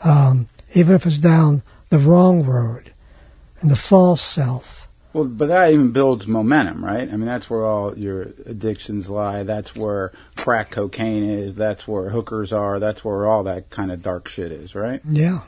um, 0.04 0.48
even 0.74 0.94
if 0.94 1.04
it's 1.04 1.18
down 1.18 1.62
the 1.88 1.98
wrong 1.98 2.44
road 2.44 2.92
and 3.60 3.70
the 3.70 3.76
false 3.76 4.22
self. 4.22 4.88
Well, 5.12 5.28
but 5.28 5.48
that 5.48 5.72
even 5.72 5.92
builds 5.92 6.26
momentum, 6.26 6.84
right? 6.84 7.08
I 7.08 7.16
mean, 7.16 7.26
that's 7.26 7.50
where 7.50 7.64
all 7.64 7.98
your 7.98 8.32
addictions 8.46 9.10
lie. 9.10 9.42
That's 9.42 9.76
where 9.76 10.12
crack 10.36 10.70
cocaine 10.70 11.24
is. 11.24 11.54
That's 11.54 11.86
where 11.86 12.08
hookers 12.08 12.52
are. 12.52 12.78
That's 12.78 13.04
where 13.04 13.26
all 13.26 13.42
that 13.44 13.68
kind 13.68 13.92
of 13.92 14.00
dark 14.00 14.28
shit 14.28 14.52
is, 14.52 14.74
right? 14.74 15.02
Yeah. 15.06 15.40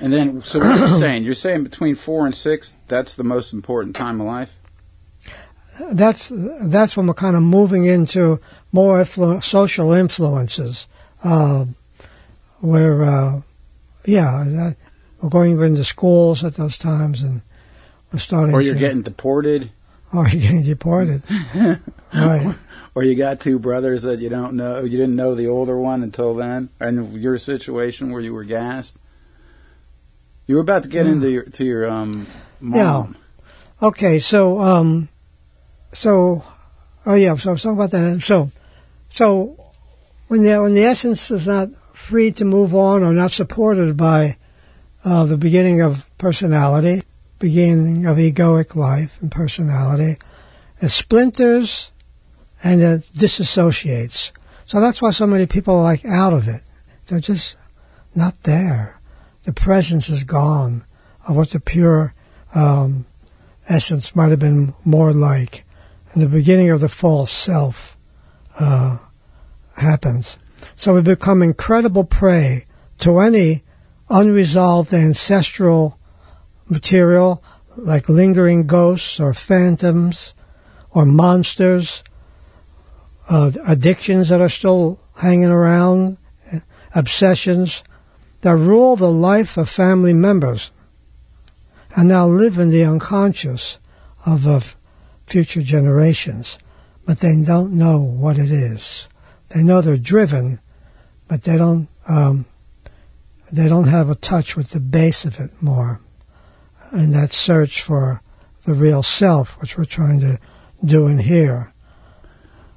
And 0.00 0.12
then, 0.12 0.42
so 0.42 0.58
what 0.58 0.78
you're 0.78 0.88
saying? 1.00 1.24
You're 1.24 1.34
saying 1.34 1.64
between 1.64 1.94
four 1.94 2.26
and 2.26 2.34
six, 2.34 2.74
that's 2.88 3.14
the 3.14 3.24
most 3.24 3.52
important 3.52 3.96
time 3.96 4.20
of 4.20 4.26
life. 4.26 4.52
That's 5.92 6.32
that's 6.34 6.96
when 6.96 7.06
we're 7.06 7.14
kind 7.14 7.36
of 7.36 7.42
moving 7.42 7.84
into 7.84 8.40
more 8.72 8.98
influ- 9.00 9.44
social 9.44 9.92
influences, 9.92 10.88
uh, 11.22 11.66
where, 12.60 13.02
uh, 13.02 13.40
yeah, 14.06 14.72
we're 15.20 15.28
going 15.28 15.60
into 15.60 15.84
schools 15.84 16.44
at 16.44 16.54
those 16.54 16.78
times, 16.78 17.22
and 17.22 17.42
we're 18.12 18.18
starting. 18.18 18.54
Or 18.54 18.62
you're 18.62 18.74
to, 18.74 18.80
getting 18.80 19.02
deported. 19.02 19.70
Or 20.12 20.26
you're 20.28 20.40
getting 20.40 20.62
deported. 20.62 21.22
right. 22.14 22.54
Or 22.94 23.02
you 23.02 23.14
got 23.14 23.40
two 23.40 23.58
brothers 23.58 24.02
that 24.04 24.20
you 24.20 24.30
don't 24.30 24.54
know. 24.54 24.82
You 24.82 24.96
didn't 24.96 25.16
know 25.16 25.34
the 25.34 25.48
older 25.48 25.78
one 25.78 26.02
until 26.02 26.34
then. 26.34 26.70
And 26.80 27.20
your 27.20 27.36
situation 27.36 28.10
where 28.10 28.22
you 28.22 28.32
were 28.32 28.44
gassed. 28.44 28.96
You 30.46 30.56
were 30.56 30.60
about 30.60 30.84
to 30.84 30.88
get 30.88 31.06
Yeah. 31.06 31.12
into 31.12 31.30
your 31.30 31.42
to 31.44 31.64
your 31.64 31.90
um 31.90 32.26
mom. 32.60 33.16
Yeah. 33.80 33.86
Okay, 33.88 34.18
so 34.18 34.60
um, 34.60 35.08
so 35.92 36.42
oh 37.04 37.14
yeah, 37.14 37.34
so 37.36 37.50
I 37.50 37.52
was 37.52 37.62
talking 37.62 37.76
about 37.76 37.90
that. 37.90 38.22
So 38.22 38.50
so 39.08 39.72
when 40.28 40.42
the 40.42 40.62
when 40.62 40.74
the 40.74 40.84
essence 40.84 41.30
is 41.30 41.46
not 41.46 41.68
free 41.92 42.30
to 42.32 42.44
move 42.44 42.74
on 42.74 43.02
or 43.02 43.12
not 43.12 43.32
supported 43.32 43.96
by 43.96 44.36
uh, 45.04 45.24
the 45.24 45.36
beginning 45.36 45.82
of 45.82 46.08
personality, 46.18 47.02
beginning 47.38 48.06
of 48.06 48.16
egoic 48.16 48.74
life 48.76 49.18
and 49.20 49.30
personality, 49.30 50.16
it 50.80 50.88
splinters 50.88 51.90
and 52.62 52.80
it 52.82 53.02
disassociates. 53.12 54.32
So 54.64 54.80
that's 54.80 55.00
why 55.02 55.10
so 55.10 55.26
many 55.26 55.46
people 55.46 55.76
are 55.76 55.82
like 55.82 56.04
out 56.04 56.32
of 56.32 56.48
it. 56.48 56.62
They're 57.06 57.20
just 57.20 57.56
not 58.14 58.42
there. 58.42 58.95
The 59.46 59.52
presence 59.52 60.08
is 60.08 60.24
gone 60.24 60.84
of 61.28 61.36
what 61.36 61.50
the 61.50 61.60
pure 61.60 62.12
um, 62.52 63.06
essence 63.68 64.16
might 64.16 64.30
have 64.30 64.40
been 64.40 64.74
more 64.84 65.12
like. 65.12 65.64
And 66.12 66.20
the 66.20 66.26
beginning 66.26 66.70
of 66.70 66.80
the 66.80 66.88
false 66.88 67.30
self 67.30 67.96
uh, 68.58 68.98
happens. 69.76 70.36
So 70.74 70.94
we 70.94 71.00
become 71.00 71.42
incredible 71.42 72.02
prey 72.02 72.64
to 72.98 73.20
any 73.20 73.62
unresolved 74.10 74.92
ancestral 74.92 75.96
material 76.68 77.40
like 77.76 78.08
lingering 78.08 78.66
ghosts 78.66 79.20
or 79.20 79.32
phantoms 79.32 80.34
or 80.90 81.04
monsters, 81.04 82.02
uh, 83.28 83.52
addictions 83.64 84.28
that 84.30 84.40
are 84.40 84.48
still 84.48 84.98
hanging 85.18 85.50
around, 85.50 86.16
obsessions 86.96 87.84
that 88.46 88.54
rule 88.54 88.94
the 88.94 89.10
life 89.10 89.56
of 89.56 89.68
family 89.68 90.12
members 90.12 90.70
and 91.96 92.08
now 92.08 92.28
live 92.28 92.58
in 92.58 92.68
the 92.68 92.84
unconscious 92.84 93.80
of, 94.24 94.46
of 94.46 94.76
future 95.26 95.62
generations, 95.62 96.56
but 97.04 97.18
they 97.18 97.42
don't 97.42 97.72
know 97.72 97.98
what 97.98 98.38
it 98.38 98.52
is. 98.52 99.08
They 99.48 99.64
know 99.64 99.80
they're 99.80 99.96
driven, 99.96 100.60
but 101.26 101.42
they 101.42 101.56
don't 101.56 101.88
um, 102.06 102.46
they 103.50 103.68
don't 103.68 103.88
have 103.88 104.10
a 104.10 104.14
touch 104.14 104.54
with 104.54 104.70
the 104.70 104.78
base 104.78 105.24
of 105.24 105.40
it 105.40 105.50
more, 105.60 106.00
in 106.92 107.10
that 107.10 107.32
search 107.32 107.82
for 107.82 108.22
the 108.62 108.74
real 108.74 109.02
self, 109.02 109.60
which 109.60 109.76
we're 109.76 109.86
trying 109.86 110.20
to 110.20 110.38
do 110.84 111.08
in 111.08 111.18
here. 111.18 111.72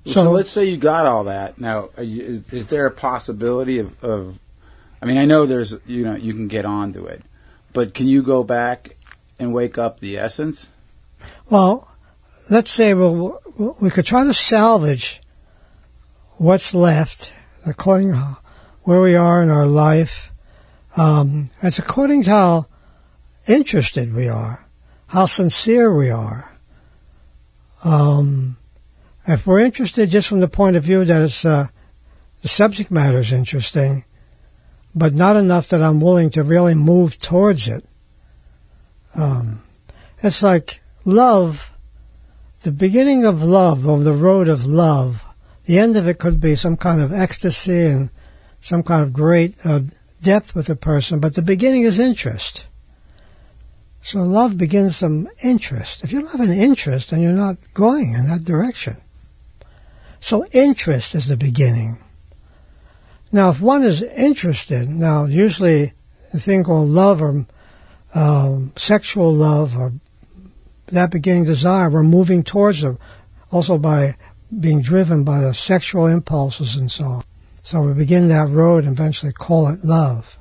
So, 0.07 0.13
So- 0.13 0.31
let's 0.31 0.49
say 0.49 0.65
you 0.65 0.77
got 0.77 1.05
all 1.05 1.25
that. 1.25 1.59
Now, 1.59 1.89
is, 1.95 2.41
is 2.51 2.65
there 2.67 2.87
a 2.87 2.91
possibility 2.91 3.77
of, 3.77 4.03
of? 4.03 4.39
I 5.01 5.05
mean, 5.05 5.17
I 5.17 5.25
know 5.25 5.45
there's 5.45 5.75
you 5.85 6.03
know 6.03 6.15
you 6.15 6.33
can 6.33 6.47
get 6.47 6.65
onto 6.65 7.05
it, 7.05 7.23
but 7.73 7.93
can 7.93 8.07
you 8.07 8.21
go 8.21 8.43
back 8.43 8.97
and 9.37 9.53
wake 9.53 9.77
up 9.77 9.99
the 9.99 10.17
essence? 10.17 10.67
Well, 11.49 11.87
let's 12.49 12.69
say 12.69 12.93
well, 12.93 13.41
we 13.79 13.89
could 13.89 14.05
try 14.05 14.23
to 14.23 14.33
salvage 14.33 15.21
what's 16.37 16.73
left 16.73 17.33
according 17.65 18.11
to 18.11 18.37
where 18.83 19.01
we 19.01 19.15
are 19.15 19.43
in 19.43 19.49
our 19.49 19.65
life. 19.65 20.31
Um, 20.97 21.47
it's 21.61 21.79
according 21.79 22.23
to 22.23 22.29
how 22.29 22.65
interested 23.47 24.13
we 24.13 24.27
are, 24.27 24.65
how 25.07 25.25
sincere 25.25 25.93
we 25.93 26.09
are. 26.09 26.51
Um, 27.83 28.57
if 29.27 29.45
we're 29.45 29.59
interested 29.59 30.09
just 30.09 30.27
from 30.27 30.39
the 30.39 30.47
point 30.47 30.75
of 30.75 30.83
view 30.83 31.05
that 31.05 31.21
it's 31.21 31.45
uh, 31.45 31.67
the 32.41 32.47
subject 32.47 32.89
matter 32.89 33.19
is 33.19 33.31
interesting, 33.31 34.05
but 34.99 35.15
not 35.15 35.35
enough 35.35 35.69
that 35.69 35.81
I'm 35.81 36.01
willing 36.01 36.29
to 36.31 36.43
really 36.43 36.75
move 36.75 37.17
towards 37.17 37.67
it. 37.67 37.85
Um, 39.15 39.63
it's 40.21 40.43
like 40.43 40.81
love, 41.05 41.73
the 42.63 42.71
beginning 42.71 43.25
of 43.25 43.41
love, 43.41 43.87
of 43.87 44.03
the 44.03 44.11
road 44.11 44.47
of 44.47 44.65
love, 44.65 45.23
the 45.65 45.79
end 45.79 45.95
of 45.95 46.07
it 46.07 46.19
could 46.19 46.39
be 46.39 46.55
some 46.55 46.77
kind 46.77 47.01
of 47.01 47.13
ecstasy 47.13 47.85
and 47.85 48.09
some 48.61 48.83
kind 48.83 49.01
of 49.01 49.13
great 49.13 49.55
uh, 49.63 49.81
depth 50.21 50.53
with 50.53 50.69
a 50.69 50.75
person, 50.75 51.19
but 51.19 51.35
the 51.35 51.41
beginning 51.41 51.83
is 51.83 51.99
interest. 51.99 52.65
So 54.01 54.19
love 54.23 54.57
begins 54.57 54.99
from 54.99 55.29
interest. 55.41 56.03
If 56.03 56.11
you 56.11 56.21
don't 56.21 56.31
have 56.31 56.47
an 56.47 56.51
interest, 56.51 57.11
then 57.11 57.21
you're 57.21 57.31
not 57.31 57.57
going 57.73 58.13
in 58.13 58.27
that 58.27 58.43
direction. 58.43 58.97
So 60.19 60.45
interest 60.47 61.15
is 61.15 61.27
the 61.27 61.37
beginning. 61.37 61.99
Now, 63.31 63.49
if 63.49 63.61
one 63.61 63.83
is 63.83 64.01
interested, 64.01 64.89
now 64.89 65.25
usually 65.25 65.93
the 66.31 66.39
thing 66.39 66.63
called 66.63 66.89
love 66.89 67.21
or 67.21 67.45
um, 68.13 68.73
sexual 68.75 69.31
love 69.33 69.77
or 69.77 69.93
that 70.87 71.11
beginning 71.11 71.43
desire, 71.43 71.89
we're 71.89 72.03
moving 72.03 72.43
towards 72.43 72.83
it 72.83 72.97
also 73.51 73.77
by 73.77 74.15
being 74.59 74.81
driven 74.81 75.23
by 75.23 75.41
the 75.41 75.53
sexual 75.53 76.07
impulses 76.07 76.75
and 76.75 76.91
so 76.91 77.03
on. 77.03 77.23
So 77.61 77.81
we 77.81 77.93
begin 77.93 78.29
that 78.29 78.49
road 78.49 78.85
and 78.85 78.93
eventually 78.93 79.31
call 79.31 79.67
it 79.67 79.83
love. 79.83 80.39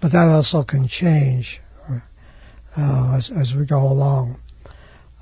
But 0.00 0.12
that 0.12 0.28
also 0.28 0.62
can 0.62 0.86
change 0.86 1.62
uh, 2.76 3.12
as, 3.14 3.30
as 3.30 3.56
we 3.56 3.64
go 3.64 3.80
along. 3.80 4.40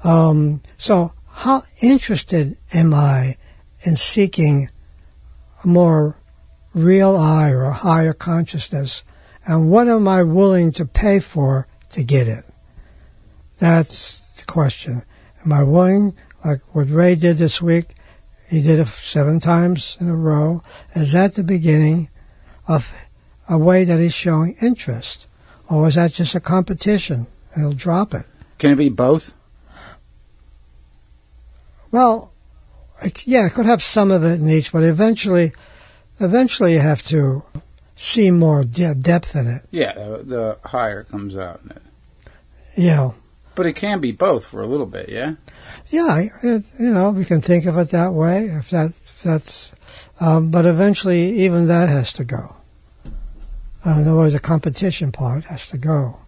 Um, 0.02 0.62
so 0.76 1.12
how 1.28 1.62
interested 1.80 2.58
am 2.72 2.92
I 2.92 3.36
in 3.82 3.94
seeking 3.94 4.68
a 5.62 5.66
more 5.66 6.16
real 6.74 7.16
I 7.16 7.50
or 7.50 7.64
a 7.64 7.72
higher 7.72 8.12
consciousness? 8.12 9.04
And 9.46 9.70
what 9.70 9.88
am 9.88 10.06
I 10.06 10.22
willing 10.22 10.72
to 10.72 10.84
pay 10.84 11.18
for 11.18 11.66
to 11.90 12.04
get 12.04 12.28
it? 12.28 12.44
That's 13.58 14.36
the 14.36 14.44
question. 14.44 15.04
Am 15.44 15.52
I 15.52 15.62
willing, 15.62 16.14
like 16.44 16.60
what 16.74 16.88
Ray 16.88 17.14
did 17.14 17.38
this 17.38 17.60
week, 17.60 17.94
he 18.48 18.60
did 18.60 18.78
it 18.78 18.88
seven 18.88 19.40
times 19.40 19.96
in 20.00 20.08
a 20.08 20.14
row. 20.14 20.62
Is 20.94 21.12
that 21.12 21.34
the 21.34 21.42
beginning 21.42 22.10
of 22.68 22.92
a 23.48 23.56
way 23.56 23.84
that 23.84 23.98
he's 23.98 24.14
showing 24.14 24.56
interest? 24.60 25.26
Or 25.70 25.88
is 25.88 25.94
that 25.94 26.12
just 26.12 26.34
a 26.34 26.40
competition 26.40 27.26
and 27.54 27.64
he'll 27.64 27.72
drop 27.72 28.14
it? 28.14 28.26
Can 28.58 28.72
it 28.72 28.76
be 28.76 28.90
both? 28.90 29.34
Well, 31.90 32.32
yeah, 33.24 33.46
it 33.46 33.52
could 33.54 33.66
have 33.66 33.82
some 33.82 34.10
of 34.10 34.22
it 34.22 34.40
in 34.40 34.48
each, 34.48 34.72
but 34.72 34.82
eventually, 34.82 35.52
eventually 36.22 36.74
you 36.74 36.80
have 36.80 37.02
to 37.04 37.42
see 37.96 38.30
more 38.30 38.64
de- 38.64 38.94
depth 38.94 39.36
in 39.36 39.46
it. 39.46 39.62
Yeah, 39.70 39.92
the, 39.92 40.22
the 40.24 40.58
higher 40.68 41.04
comes 41.04 41.36
out 41.36 41.60
in 41.64 41.70
it. 41.70 41.82
Yeah. 42.76 43.12
But 43.54 43.66
it 43.66 43.74
can 43.74 44.00
be 44.00 44.12
both 44.12 44.46
for 44.46 44.62
a 44.62 44.66
little 44.66 44.86
bit, 44.86 45.08
yeah? 45.08 45.34
Yeah, 45.90 46.28
it, 46.42 46.64
you 46.78 46.90
know, 46.90 47.10
we 47.10 47.24
can 47.24 47.42
think 47.42 47.66
of 47.66 47.76
it 47.76 47.90
that 47.90 48.14
way, 48.14 48.46
if, 48.46 48.70
that, 48.70 48.92
if 49.04 49.22
that's, 49.22 49.72
um, 50.20 50.50
but 50.50 50.64
eventually 50.64 51.40
even 51.42 51.68
that 51.68 51.88
has 51.90 52.12
to 52.14 52.24
go. 52.24 52.56
Uh, 53.84 53.90
in 53.90 54.00
other 54.02 54.14
words, 54.14 54.32
the 54.32 54.38
competition 54.38 55.12
part 55.12 55.44
has 55.44 55.68
to 55.68 55.76
go. 55.76 56.20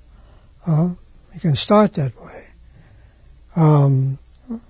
Uh, 0.66 0.90
you 1.32 1.40
can 1.40 1.54
start 1.54 1.94
that 1.94 2.20
way. 2.20 2.46
Um, 3.56 4.18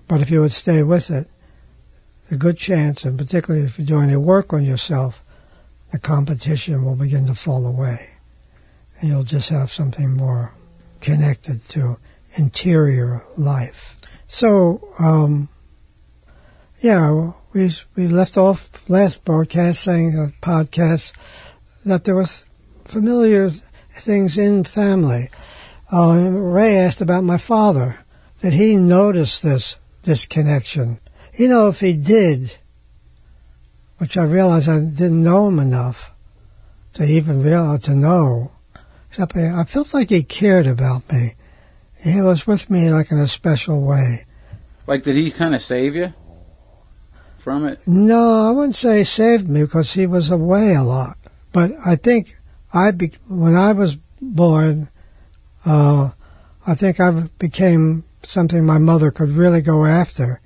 but 0.07 0.21
if 0.21 0.29
you 0.29 0.41
would 0.41 0.51
stay 0.53 0.83
with 0.83 1.11
it, 1.11 1.27
a 2.31 2.35
good 2.35 2.57
chance, 2.57 3.03
and 3.03 3.17
particularly 3.17 3.65
if 3.65 3.77
you're 3.77 3.85
doing 3.85 4.09
any 4.09 4.17
work 4.17 4.53
on 4.53 4.63
yourself, 4.63 5.23
the 5.91 5.99
competition 5.99 6.83
will 6.83 6.95
begin 6.95 7.27
to 7.27 7.35
fall 7.35 7.65
away. 7.65 8.09
And 8.99 9.09
you'll 9.09 9.23
just 9.23 9.49
have 9.49 9.71
something 9.71 10.11
more 10.11 10.53
connected 11.01 11.67
to 11.69 11.97
interior 12.35 13.23
life. 13.37 13.95
So, 14.27 14.89
um, 14.99 15.49
yeah, 16.79 17.31
we 17.53 17.71
we 17.95 18.07
left 18.07 18.37
off 18.37 18.69
last 18.89 19.23
broadcast 19.23 19.81
saying 19.83 20.17
uh, 20.17 20.31
podcast 20.41 21.13
that 21.85 22.03
there 22.03 22.15
was 22.15 22.45
familiar 22.83 23.49
things 23.91 24.37
in 24.37 24.63
family. 24.63 25.29
Uh, 25.91 26.29
Ray 26.31 26.77
asked 26.77 27.01
about 27.01 27.23
my 27.23 27.37
father. 27.37 27.99
Did 28.41 28.53
he 28.53 28.75
notice 28.75 29.39
this 29.39 29.77
this 30.03 30.25
connection? 30.25 30.99
You 31.37 31.49
know, 31.49 31.67
if 31.67 31.81
he 31.81 31.93
did, 31.97 32.57
which 33.97 34.15
I 34.15 34.23
realized 34.23 34.69
I 34.69 34.79
didn't 34.79 35.21
know 35.21 35.49
him 35.49 35.59
enough 35.59 36.13
to 36.93 37.03
even 37.03 37.43
realize 37.43 37.83
to 37.83 37.95
know. 37.95 38.51
Except 39.09 39.35
I 39.35 39.65
felt 39.65 39.93
like 39.93 40.09
he 40.09 40.23
cared 40.23 40.65
about 40.65 41.11
me. 41.11 41.33
He 42.01 42.21
was 42.21 42.47
with 42.47 42.69
me 42.69 42.89
like 42.89 43.11
in 43.11 43.19
a 43.19 43.27
special 43.27 43.81
way. 43.81 44.25
Like, 44.87 45.03
did 45.03 45.17
he 45.17 45.29
kind 45.29 45.53
of 45.53 45.61
save 45.61 45.95
you 45.95 46.13
from 47.37 47.65
it? 47.65 47.85
No, 47.85 48.47
I 48.47 48.51
wouldn't 48.51 48.75
say 48.75 48.99
he 48.99 49.03
saved 49.03 49.49
me 49.49 49.63
because 49.63 49.91
he 49.91 50.05
was 50.05 50.31
away 50.31 50.73
a 50.73 50.83
lot. 50.83 51.17
But 51.51 51.73
I 51.85 51.97
think 51.97 52.37
I 52.73 52.91
be, 52.91 53.11
when 53.27 53.55
I 53.55 53.73
was 53.73 53.97
born, 54.21 54.89
uh, 55.65 56.11
I 56.65 56.75
think 56.75 56.99
I 56.99 57.11
became 57.39 58.05
something 58.23 58.65
my 58.65 58.77
mother 58.77 59.11
could 59.11 59.29
really 59.29 59.61
go 59.61 59.85
after 59.85 60.39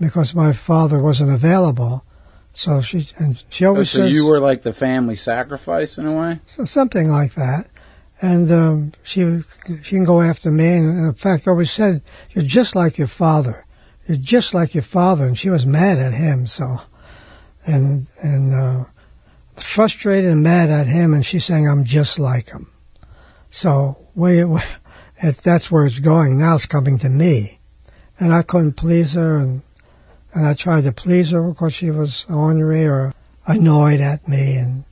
because 0.00 0.34
my 0.34 0.52
father 0.52 1.00
wasn't 1.00 1.30
available. 1.30 2.04
So 2.54 2.80
she 2.82 3.08
and 3.18 3.42
she 3.48 3.64
always 3.64 3.94
oh, 3.94 3.98
so 3.98 4.04
says 4.04 4.14
you 4.14 4.26
were 4.26 4.40
like 4.40 4.62
the 4.62 4.74
family 4.74 5.16
sacrifice 5.16 5.96
in 5.96 6.06
a 6.06 6.12
way. 6.12 6.40
So 6.46 6.64
something 6.64 7.10
like 7.10 7.34
that. 7.34 7.68
And 8.20 8.52
um, 8.52 8.92
she 9.02 9.42
she 9.82 9.96
can 9.96 10.04
go 10.04 10.20
after 10.20 10.50
me, 10.50 10.76
and 10.76 11.06
in 11.06 11.14
fact, 11.14 11.48
always 11.48 11.70
said, 11.72 12.02
"You're 12.30 12.44
just 12.44 12.76
like 12.76 12.98
your 12.98 13.08
father. 13.08 13.64
You're 14.06 14.18
just 14.18 14.54
like 14.54 14.74
your 14.74 14.82
father." 14.82 15.26
And 15.26 15.36
she 15.36 15.50
was 15.50 15.66
mad 15.66 15.98
at 15.98 16.12
him, 16.12 16.46
so 16.46 16.82
and 17.66 18.06
and 18.20 18.54
uh, 18.54 18.84
frustrated 19.56 20.30
and 20.30 20.42
mad 20.42 20.70
at 20.70 20.86
him, 20.86 21.14
and 21.14 21.24
she's 21.24 21.44
saying, 21.44 21.68
"I'm 21.68 21.84
just 21.84 22.18
like 22.18 22.50
him." 22.50 22.70
So 23.50 23.98
we, 24.14 24.44
we 24.44 24.60
that's 25.42 25.70
where 25.70 25.86
it's 25.86 25.98
going 25.98 26.38
now. 26.38 26.54
It's 26.54 26.66
coming 26.66 26.98
to 26.98 27.08
me, 27.08 27.60
and 28.20 28.32
I 28.32 28.42
couldn't 28.42 28.74
please 28.74 29.14
her, 29.14 29.38
and 29.38 29.62
and 30.34 30.46
I 30.46 30.54
tried 30.54 30.84
to 30.84 30.92
please 30.92 31.30
her 31.30 31.42
because 31.42 31.74
she 31.74 31.90
was 31.90 32.26
ornery 32.28 32.86
or 32.86 33.12
annoyed 33.46 34.00
at 34.00 34.26
me, 34.26 34.56
and 34.56 34.84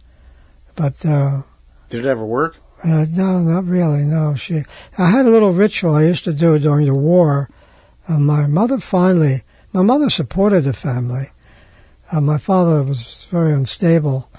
but 0.76 1.04
uh, 1.04 1.42
did 1.88 2.06
it 2.06 2.08
ever 2.08 2.24
work? 2.24 2.56
Uh, 2.82 3.04
no, 3.10 3.40
not 3.40 3.66
really. 3.66 4.02
No, 4.02 4.34
she. 4.34 4.62
I 4.96 5.10
had 5.10 5.26
a 5.26 5.30
little 5.30 5.52
ritual 5.52 5.94
I 5.94 6.04
used 6.04 6.24
to 6.24 6.32
do 6.32 6.58
during 6.58 6.86
the 6.86 6.94
war. 6.94 7.50
Uh, 8.08 8.18
my 8.18 8.46
mother 8.46 8.78
finally, 8.78 9.42
my 9.72 9.82
mother 9.82 10.08
supported 10.08 10.62
the 10.62 10.72
family. 10.72 11.26
Uh, 12.10 12.20
my 12.20 12.38
father 12.38 12.82
was 12.82 13.24
very 13.30 13.52
unstable 13.52 14.30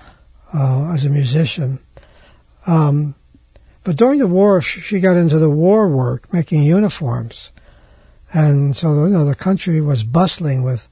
uh, 0.53 0.91
as 0.91 1.05
a 1.05 1.09
musician. 1.09 1.79
Um, 2.67 3.15
but 3.83 3.95
during 3.95 4.19
the 4.19 4.27
war, 4.27 4.61
she 4.61 4.99
got 4.99 5.17
into 5.17 5.39
the 5.39 5.49
war 5.49 5.87
work, 5.87 6.31
making 6.33 6.63
uniforms, 6.63 7.51
and 8.33 8.75
so 8.75 9.05
you 9.05 9.11
know 9.11 9.25
the 9.25 9.35
country 9.35 9.81
was 9.81 10.03
bustling 10.03 10.63
with 10.63 10.87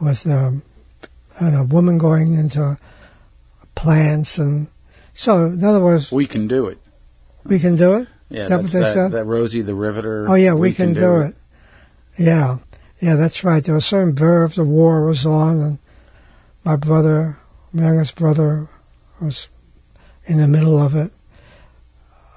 with 0.00 0.26
um, 0.26 0.62
and 1.38 1.56
a 1.56 1.64
woman 1.64 1.98
going 1.98 2.34
into 2.34 2.78
plants 3.74 4.38
and 4.38 4.68
so 5.14 5.46
in 5.46 5.64
other 5.64 5.80
words, 5.80 6.10
we 6.10 6.26
can 6.26 6.48
do 6.48 6.66
it. 6.66 6.78
We 7.44 7.58
can 7.58 7.76
do 7.76 7.94
it. 7.98 8.08
Yeah, 8.30 8.48
that 8.48 8.62
what 8.62 8.70
they 8.72 8.80
that, 8.80 8.92
said? 8.92 9.12
that 9.12 9.24
Rosie 9.24 9.62
the 9.62 9.74
Riveter. 9.74 10.28
Oh 10.28 10.34
yeah, 10.34 10.54
we, 10.54 10.72
can, 10.72 10.94
can, 10.94 11.02
do, 11.02 11.16
it. 11.20 11.28
it. 11.28 11.34
Yeah, 12.18 12.58
yeah, 13.00 13.14
that's 13.14 13.44
right. 13.44 13.62
There 13.62 13.74
was 13.74 13.86
certain 13.86 14.14
verbs. 14.14 14.56
The 14.56 14.64
war 14.64 15.06
was 15.06 15.24
on, 15.24 15.60
and 15.60 15.78
my 16.64 16.76
brother, 16.76 17.38
my 17.72 17.84
youngest 17.84 18.16
brother, 18.16 18.68
was 19.20 19.48
in 20.24 20.38
the 20.38 20.48
middle 20.48 20.80
of 20.80 20.96
it. 20.96 21.12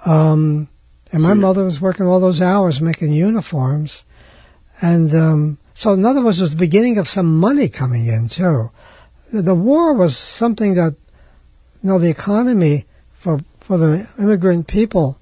Um, 0.05 0.67
and 1.11 1.23
my 1.23 1.33
mother 1.33 1.63
was 1.63 1.81
working 1.81 2.05
all 2.05 2.19
those 2.19 2.41
hours 2.41 2.81
making 2.81 3.13
uniforms, 3.13 4.03
and 4.81 5.13
um, 5.15 5.57
so 5.77 5.93
in 5.93 6.03
other 6.07 6.23
words, 6.23 6.39
it 6.39 6.45
was 6.45 6.51
the 6.53 6.57
beginning 6.57 6.97
of 6.97 7.07
some 7.07 7.39
money 7.39 7.69
coming 7.69 8.07
in 8.07 8.29
too. 8.29 8.71
The 9.31 9.53
war 9.53 9.93
was 9.93 10.17
something 10.17 10.73
that, 10.73 10.95
you 11.83 11.89
know, 11.89 11.99
the 11.99 12.09
economy 12.09 12.87
for 13.13 13.41
for 13.59 13.77
the 13.77 14.09
immigrant 14.17 14.65
people 14.65 15.19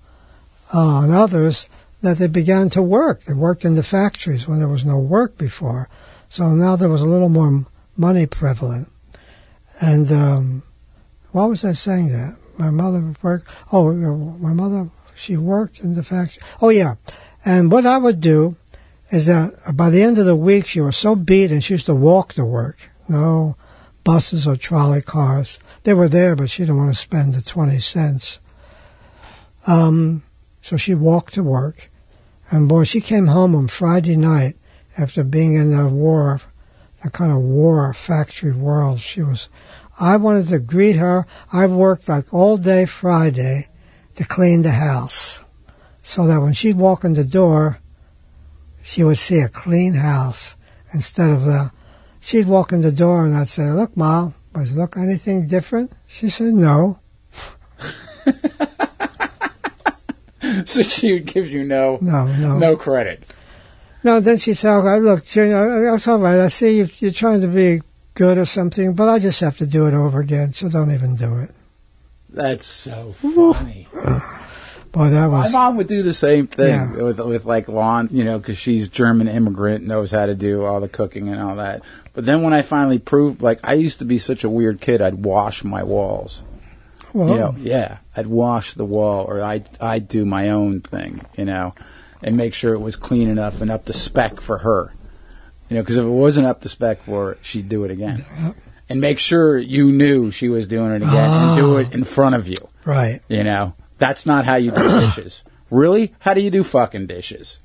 uh, 0.74 1.02
and 1.02 1.14
others 1.14 1.68
that 2.00 2.20
they 2.20 2.28
began 2.28 2.70
to 2.70 2.82
work. 2.82 3.26
They 3.26 3.34
worked 3.34 3.66
in 3.66 3.74
the 3.74 3.84
factories 3.84 4.48
when 4.48 4.60
there 4.60 4.70
was 4.70 4.86
no 4.86 4.98
work 4.98 5.38
before, 5.38 5.90
so 6.30 6.56
now 6.56 6.78
there 6.78 6.88
was 6.88 7.02
a 7.02 7.06
little 7.06 7.28
more 7.28 7.66
money 7.98 8.26
prevalent. 8.26 8.90
And 9.82 10.10
um, 10.10 10.64
why 11.34 11.44
was 11.48 11.66
I 11.66 11.74
saying 11.74 12.14
that? 12.14 12.38
My 12.58 12.70
mother 12.70 13.14
worked. 13.22 13.52
Oh, 13.74 13.92
my 13.92 14.54
mother 14.54 14.90
she 15.16 15.36
worked 15.36 15.82
in 15.82 15.96
the 15.96 16.04
factory. 16.04 16.42
Oh 16.62 16.70
yeah, 16.70 16.96
and 17.44 17.74
what 17.74 17.86
I 17.86 17.98
would 17.98 18.22
do 18.22 18.56
is 19.16 19.28
that 19.28 19.78
by 19.78 19.90
the 19.90 20.04
end 20.04 20.18
of 20.18 20.26
the 20.26 20.36
week 20.36 20.68
she 20.68 20.82
was 20.82 20.98
so 20.98 21.16
beat 21.16 21.50
and 21.50 21.64
she 21.64 21.76
used 21.76 21.86
to 21.86 21.96
walk 21.96 22.34
to 22.34 22.44
work. 22.44 22.90
No 23.08 23.56
buses 24.04 24.46
or 24.46 24.58
trolley 24.58 25.02
cars. 25.02 25.58
They 25.84 25.94
were 25.94 26.10
there, 26.10 26.36
but 26.36 26.50
she 26.50 26.64
didn't 26.64 26.76
want 26.76 26.94
to 26.94 27.02
spend 27.02 27.34
the 27.34 27.42
twenty 27.42 27.80
cents. 27.80 28.42
Um, 29.66 30.24
so 30.62 30.76
she 30.76 30.94
walked 30.94 31.34
to 31.36 31.44
work, 31.44 31.90
and 32.52 32.68
boy, 32.68 32.84
she 32.84 33.00
came 33.00 33.28
home 33.28 33.56
on 33.56 33.68
Friday 33.70 34.18
night 34.18 34.58
after 34.98 35.24
being 35.24 35.54
in 35.54 35.76
the 35.76 35.88
war, 35.88 36.42
a 37.02 37.10
kind 37.10 37.32
of 37.32 37.38
war 37.38 37.94
factory 37.94 38.52
world. 38.52 39.00
She 39.00 39.22
was, 39.22 39.48
I 39.98 40.18
wanted 40.18 40.50
to 40.50 40.60
greet 40.60 40.98
her. 40.98 41.26
I 41.54 41.68
worked 41.68 42.10
like 42.10 42.34
all 42.34 42.58
day 42.58 42.86
Friday 42.86 43.70
to 44.16 44.26
clean 44.26 44.64
the 44.64 44.72
house 44.72 45.40
so 46.04 46.28
that 46.28 46.42
when 46.42 46.52
she'd 46.52 46.76
walk 46.76 47.06
in 47.06 47.14
the 47.14 47.24
door, 47.24 47.80
she 48.86 49.04
would 49.04 49.18
see 49.18 49.40
a 49.40 49.50
clean 49.50 49.96
house 49.96 50.56
instead 50.94 51.32
of 51.32 51.44
the, 51.44 51.72
she'd 52.20 52.46
walk 52.46 52.72
in 52.72 52.82
the 52.82 52.92
door 52.92 53.26
and 53.26 53.36
I'd 53.36 53.50
say, 53.50 53.72
look, 53.72 53.98
mom, 53.98 54.36
does 54.54 54.74
it 54.74 54.78
look 54.78 54.96
anything 54.96 55.48
different? 55.48 55.92
She 56.06 56.30
said, 56.30 56.54
no. 56.54 57.00
so 60.66 60.84
she 60.84 61.14
would 61.14 61.26
give 61.26 61.50
you 61.50 61.64
no 61.64 61.98
No, 62.00 62.28
no. 62.28 62.60
no 62.60 62.76
credit. 62.76 63.24
No, 64.04 64.20
then 64.20 64.38
she 64.38 64.54
said, 64.54 64.72
okay, 64.78 65.00
look, 65.00 65.26
Junior, 65.26 65.90
that's 65.90 66.08
all 66.08 66.20
right. 66.20 66.40
I 66.40 66.50
see 66.50 66.78
you, 66.78 66.88
you're 67.00 67.10
trying 67.10 67.42
to 67.42 67.48
be 67.48 67.82
good 68.14 68.38
or 68.38 68.46
something, 68.46 68.94
but 68.94 69.10
I 69.10 69.18
just 69.18 69.40
have 69.40 69.58
to 69.58 69.66
do 69.66 69.88
it 69.88 69.96
over 69.96 70.20
again, 70.20 70.54
so 70.54 70.70
don't 70.70 70.92
even 70.92 71.16
do 71.16 71.40
it. 71.40 71.50
That's 72.30 72.68
so 72.68 73.14
funny. 73.14 73.88
Boy, 74.96 75.10
that 75.10 75.30
My 75.30 75.50
mom 75.50 75.76
would 75.76 75.88
do 75.88 76.04
the 76.04 76.14
same 76.14 76.48
thing 76.48 76.70
Yeah. 76.70 77.04
with 77.04 77.20
with 77.20 77.44
like 77.44 77.68
lawn, 77.68 78.08
you 78.12 78.24
know, 78.24 78.38
because 78.40 78.58
she's 78.58 78.88
German 78.88 79.28
immigrant, 79.28 79.86
knows 79.86 80.12
how 80.12 80.26
to 80.26 80.36
do 80.36 80.64
all 80.64 80.80
the 80.80 80.88
cooking 80.88 81.28
and 81.28 81.42
all 81.42 81.58
that. 81.58 81.82
But 82.14 82.26
then 82.26 82.44
when 82.44 82.54
I 82.54 82.62
finally 82.62 82.98
proved, 82.98 83.42
like, 83.42 83.60
I 83.62 83.74
used 83.74 84.00
to 84.00 84.06
be 84.06 84.18
such 84.18 84.46
a 84.46 84.50
weird 84.50 84.80
kid, 84.80 85.02
I'd 85.02 85.26
wash 85.26 85.66
my 85.66 85.84
walls. 85.84 86.44
well, 87.12 87.28
You 87.28 87.36
know, 87.36 87.56
yeah, 87.60 87.98
I'd 88.16 88.28
wash 88.28 88.74
the 88.74 88.86
wall, 88.86 89.26
or 89.26 89.42
I'd 89.42 89.68
I'd 89.82 90.08
do 90.08 90.24
my 90.26 90.50
own 90.50 90.80
thing, 90.80 91.26
you 91.38 91.44
know, 91.44 91.74
and 92.24 92.38
make 92.38 92.54
sure 92.54 92.74
it 92.74 92.80
was 92.80 92.96
clean 92.96 93.30
enough 93.30 93.60
and 93.60 93.70
up 93.70 93.84
to 93.86 93.94
spec 93.94 94.40
for 94.40 94.60
her. 94.60 94.94
You 95.68 95.76
know, 95.76 95.82
because 95.82 95.98
if 95.98 96.06
it 96.06 96.10
wasn't 96.10 96.48
up 96.48 96.62
to 96.62 96.70
spec 96.70 97.04
for 97.04 97.32
her, 97.32 97.38
she'd 97.42 97.68
do 97.68 97.84
it 97.84 97.92
again, 97.92 98.24
and 98.88 99.02
make 99.02 99.20
sure 99.20 99.58
you 99.58 99.92
knew 99.92 100.32
she 100.32 100.48
was 100.48 100.68
doing 100.68 100.92
it 100.92 101.02
again, 101.02 101.30
and 101.32 101.58
do 101.58 101.76
ah. 101.76 101.80
it 101.80 101.94
in 101.94 102.06
front 102.06 102.36
of 102.36 102.48
you. 102.48 102.56
right. 102.86 103.20
You 103.28 103.44
know, 103.44 103.74
that's 104.08 104.26
not 104.26 104.46
how 104.46 104.56
you 104.56 104.72
do 104.72 104.88
dishes. 105.00 105.44
Really? 105.72 106.14
How 106.20 106.34
do 106.34 106.42
you 106.42 106.52
do 106.52 106.64
fucking 106.64 107.08
dishes? 107.08 107.60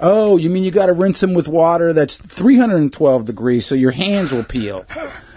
Oh, 0.00 0.36
you 0.36 0.50
mean 0.50 0.64
you 0.64 0.70
got 0.72 0.86
to 0.86 0.92
rinse 0.92 1.20
them 1.20 1.34
with 1.34 1.46
water 1.48 1.92
that's 1.92 2.16
312 2.16 3.24
degrees 3.24 3.64
so 3.64 3.74
your 3.74 3.92
hands 3.92 4.32
will 4.32 4.42
peel? 4.44 4.84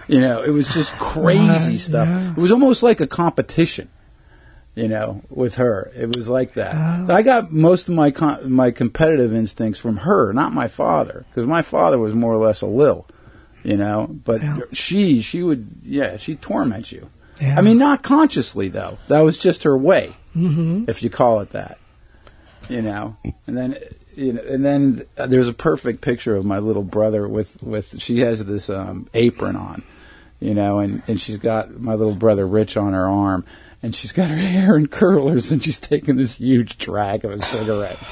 You 0.08 0.20
know, 0.20 0.42
it 0.42 0.50
was 0.50 0.68
just 0.74 0.94
crazy 0.94 1.46
Right, 1.72 1.78
stuff. 1.78 2.08
yeah. 2.08 2.30
It 2.32 2.36
was 2.38 2.50
almost 2.50 2.82
like 2.82 3.00
a 3.00 3.06
competition. 3.06 3.88
You 4.74 4.86
know, 4.86 5.22
with 5.28 5.56
her, 5.56 5.90
it 5.96 6.14
was 6.14 6.28
like 6.28 6.54
that. 6.54 6.74
Oh. 6.76 7.12
I 7.12 7.22
got 7.22 7.52
most 7.52 7.88
of 7.88 7.94
my 7.96 8.12
com- 8.12 8.52
my 8.52 8.70
competitive 8.70 9.34
instincts 9.34 9.80
from 9.80 9.96
her, 9.98 10.32
not 10.32 10.52
my 10.52 10.68
father, 10.68 11.24
because 11.30 11.48
my 11.48 11.62
father 11.62 11.98
was 11.98 12.14
more 12.14 12.32
or 12.32 12.36
less 12.36 12.60
a 12.60 12.66
lil. 12.66 13.04
You 13.64 13.76
know, 13.76 14.06
but 14.08 14.40
Yeah. 14.40 14.60
she 14.72 15.20
she 15.20 15.42
would 15.42 15.66
yeah 15.82 16.16
she 16.16 16.36
torment 16.36 16.92
you. 16.92 17.10
Yeah. 17.40 17.56
I 17.58 17.60
mean, 17.60 17.78
not 17.78 18.04
consciously 18.04 18.68
though. 18.68 18.98
That 19.08 19.20
was 19.20 19.36
just 19.36 19.64
her 19.64 19.76
way, 19.76 20.14
hmm 20.32 20.84
if 20.88 21.02
you 21.02 21.10
call 21.10 21.40
it 21.40 21.50
that. 21.50 21.78
You 22.68 22.82
know, 22.82 23.16
and 23.46 23.56
then 23.56 23.78
you 24.14 24.32
know, 24.32 24.42
and 24.42 24.64
then 24.64 25.06
there's 25.16 25.48
a 25.48 25.54
perfect 25.54 26.00
picture 26.00 26.34
of 26.34 26.44
my 26.44 26.58
little 26.58 26.82
brother 26.82 27.26
with 27.26 27.62
with 27.62 28.00
she 28.00 28.18
has 28.18 28.44
this 28.44 28.68
um, 28.68 29.08
apron 29.14 29.56
on, 29.56 29.82
you 30.40 30.54
know, 30.54 30.80
and 30.80 31.02
and 31.06 31.20
she's 31.20 31.38
got 31.38 31.80
my 31.80 31.94
little 31.94 32.14
brother 32.14 32.46
Rich 32.46 32.76
on 32.76 32.92
her 32.92 33.08
arm, 33.08 33.44
and 33.82 33.94
she's 33.94 34.12
got 34.12 34.28
her 34.28 34.36
hair 34.36 34.76
in 34.76 34.88
curlers, 34.88 35.50
and 35.50 35.62
she's 35.62 35.78
taking 35.78 36.16
this 36.16 36.34
huge 36.34 36.78
drag 36.78 37.24
of 37.24 37.32
a 37.32 37.38
cigarette. 37.40 37.98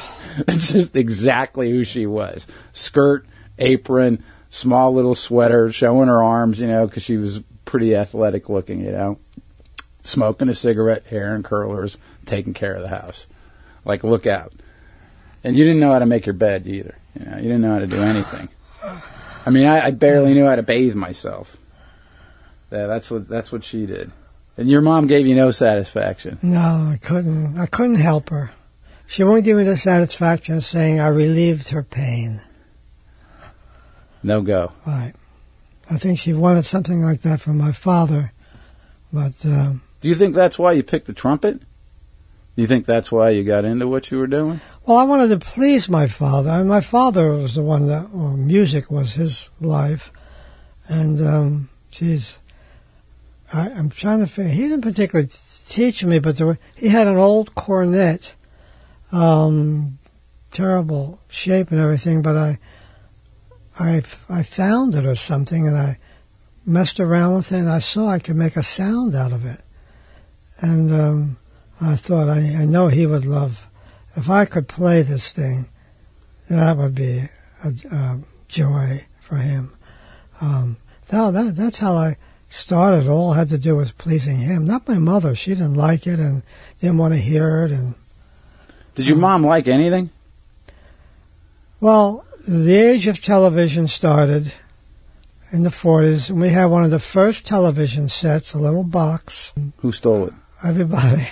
It's 0.48 0.70
just 0.70 0.94
exactly 0.94 1.70
who 1.70 1.82
she 1.82 2.04
was: 2.04 2.46
skirt, 2.72 3.26
apron, 3.58 4.22
small 4.50 4.92
little 4.92 5.14
sweater, 5.14 5.72
showing 5.72 6.08
her 6.08 6.22
arms, 6.22 6.60
you 6.60 6.66
know, 6.66 6.86
because 6.86 7.02
she 7.02 7.16
was 7.16 7.40
pretty 7.64 7.96
athletic 7.96 8.50
looking, 8.50 8.80
you 8.80 8.92
know 8.92 9.18
smoking 10.06 10.48
a 10.48 10.54
cigarette, 10.54 11.06
hair 11.06 11.34
and 11.34 11.44
curlers, 11.44 11.98
taking 12.24 12.54
care 12.54 12.74
of 12.74 12.82
the 12.82 12.88
house. 12.88 13.26
Like, 13.84 14.04
look 14.04 14.26
out. 14.26 14.52
And 15.44 15.56
you 15.56 15.64
didn't 15.64 15.80
know 15.80 15.92
how 15.92 15.98
to 15.98 16.06
make 16.06 16.26
your 16.26 16.34
bed 16.34 16.66
either. 16.66 16.96
You 17.18 17.26
know, 17.26 17.36
you 17.36 17.42
didn't 17.42 17.60
know 17.60 17.72
how 17.72 17.78
to 17.78 17.86
do 17.86 18.00
anything. 18.00 18.48
I 19.46 19.50
mean, 19.50 19.66
I, 19.66 19.86
I 19.86 19.90
barely 19.92 20.34
knew 20.34 20.46
how 20.46 20.56
to 20.56 20.62
bathe 20.62 20.94
myself. 20.94 21.56
Yeah, 22.72 22.86
that's 22.86 23.10
what 23.10 23.28
that's 23.28 23.52
what 23.52 23.62
she 23.62 23.86
did. 23.86 24.10
And 24.56 24.68
your 24.68 24.80
mom 24.80 25.06
gave 25.06 25.26
you 25.26 25.34
no 25.36 25.50
satisfaction. 25.52 26.38
No, 26.42 26.58
I 26.92 26.98
couldn't. 27.00 27.58
I 27.58 27.66
couldn't 27.66 27.96
help 27.96 28.30
her. 28.30 28.50
She 29.06 29.22
won't 29.22 29.44
give 29.44 29.56
me 29.56 29.64
the 29.64 29.76
satisfaction 29.76 30.56
of 30.56 30.64
saying 30.64 30.98
I 30.98 31.08
relieved 31.08 31.68
her 31.68 31.84
pain. 31.84 32.42
No 34.22 34.42
go. 34.42 34.72
Right. 34.84 35.12
I 35.88 35.98
think 35.98 36.18
she 36.18 36.32
wanted 36.32 36.64
something 36.64 37.00
like 37.00 37.22
that 37.22 37.40
from 37.40 37.58
my 37.58 37.70
father, 37.70 38.32
but 39.12 39.46
um, 39.46 39.82
Do 40.06 40.10
you 40.10 40.14
think 40.14 40.36
that's 40.36 40.56
why 40.56 40.70
you 40.70 40.84
picked 40.84 41.08
the 41.08 41.12
trumpet? 41.12 41.58
Do 41.58 42.62
you 42.62 42.68
think 42.68 42.86
that's 42.86 43.10
why 43.10 43.30
you 43.30 43.42
got 43.42 43.64
into 43.64 43.88
what 43.88 44.08
you 44.08 44.18
were 44.18 44.28
doing? 44.28 44.60
well, 44.84 44.98
I 44.98 45.02
wanted 45.02 45.30
to 45.30 45.44
please 45.44 45.88
my 45.88 46.06
father. 46.06 46.50
And 46.50 46.68
my 46.68 46.80
father 46.80 47.32
was 47.32 47.56
the 47.56 47.64
one 47.64 47.88
that 47.88 48.14
well, 48.14 48.36
music 48.36 48.88
was 48.88 49.14
his 49.14 49.50
life, 49.60 50.12
and 50.86 51.20
um, 51.20 51.70
geez, 51.90 52.38
I, 53.52 53.68
I'm 53.70 53.90
trying 53.90 54.20
to 54.20 54.28
figure. 54.28 54.52
He 54.52 54.68
didn't 54.68 54.82
particularly 54.82 55.28
teach 55.66 56.04
me, 56.04 56.20
but 56.20 56.38
there 56.38 56.46
were, 56.46 56.58
he 56.76 56.86
had 56.86 57.08
an 57.08 57.16
old 57.16 57.56
cornet, 57.56 58.36
um, 59.10 59.98
terrible 60.52 61.18
shape 61.26 61.72
and 61.72 61.80
everything. 61.80 62.22
But 62.22 62.36
I, 62.36 62.58
I, 63.76 64.02
I 64.28 64.44
found 64.44 64.94
it 64.94 65.04
or 65.04 65.16
something, 65.16 65.66
and 65.66 65.76
I 65.76 65.98
messed 66.64 67.00
around 67.00 67.34
with 67.34 67.50
it, 67.50 67.58
and 67.58 67.68
I 67.68 67.80
saw 67.80 68.08
I 68.08 68.20
could 68.20 68.36
make 68.36 68.54
a 68.54 68.62
sound 68.62 69.16
out 69.16 69.32
of 69.32 69.44
it, 69.44 69.62
and 70.60 70.92
um, 70.94 71.36
I 71.80 71.96
thought 71.96 72.28
I, 72.28 72.38
I 72.38 72.64
know 72.64 72.88
he 72.88 73.06
would 73.06 73.24
love 73.26 73.68
if 74.16 74.30
I 74.30 74.44
could 74.44 74.68
play 74.68 75.02
this 75.02 75.32
thing. 75.32 75.68
That 76.48 76.76
would 76.76 76.94
be 76.94 77.24
a, 77.62 77.72
a 77.90 78.18
joy 78.48 79.04
for 79.20 79.36
him. 79.36 79.72
Um, 80.40 80.76
no, 81.12 81.30
that 81.30 81.56
that's 81.56 81.78
how 81.78 81.94
I 81.94 82.16
started. 82.48 83.08
All 83.08 83.32
had 83.32 83.48
to 83.50 83.58
do 83.58 83.76
was 83.76 83.92
pleasing 83.92 84.38
him, 84.38 84.64
not 84.64 84.88
my 84.88 84.98
mother. 84.98 85.34
She 85.34 85.50
didn't 85.50 85.74
like 85.74 86.06
it 86.06 86.18
and 86.18 86.42
didn't 86.80 86.98
want 86.98 87.14
to 87.14 87.20
hear 87.20 87.64
it. 87.64 87.72
And 87.72 87.94
Did 88.94 89.08
your 89.08 89.16
mom 89.18 89.44
like 89.44 89.68
anything? 89.68 90.10
well, 91.80 92.24
the 92.46 92.74
age 92.76 93.06
of 93.06 93.20
television 93.20 93.88
started 93.88 94.52
in 95.52 95.62
the 95.62 95.70
40s, 95.70 96.30
and 96.30 96.40
we 96.40 96.48
had 96.50 96.66
one 96.66 96.84
of 96.84 96.90
the 96.90 96.98
first 96.98 97.44
television 97.44 98.08
sets, 98.08 98.54
a 98.54 98.58
little 98.58 98.84
box. 98.84 99.52
Who 99.78 99.92
stole 99.92 100.28
it? 100.28 100.34
Everybody, 100.64 101.28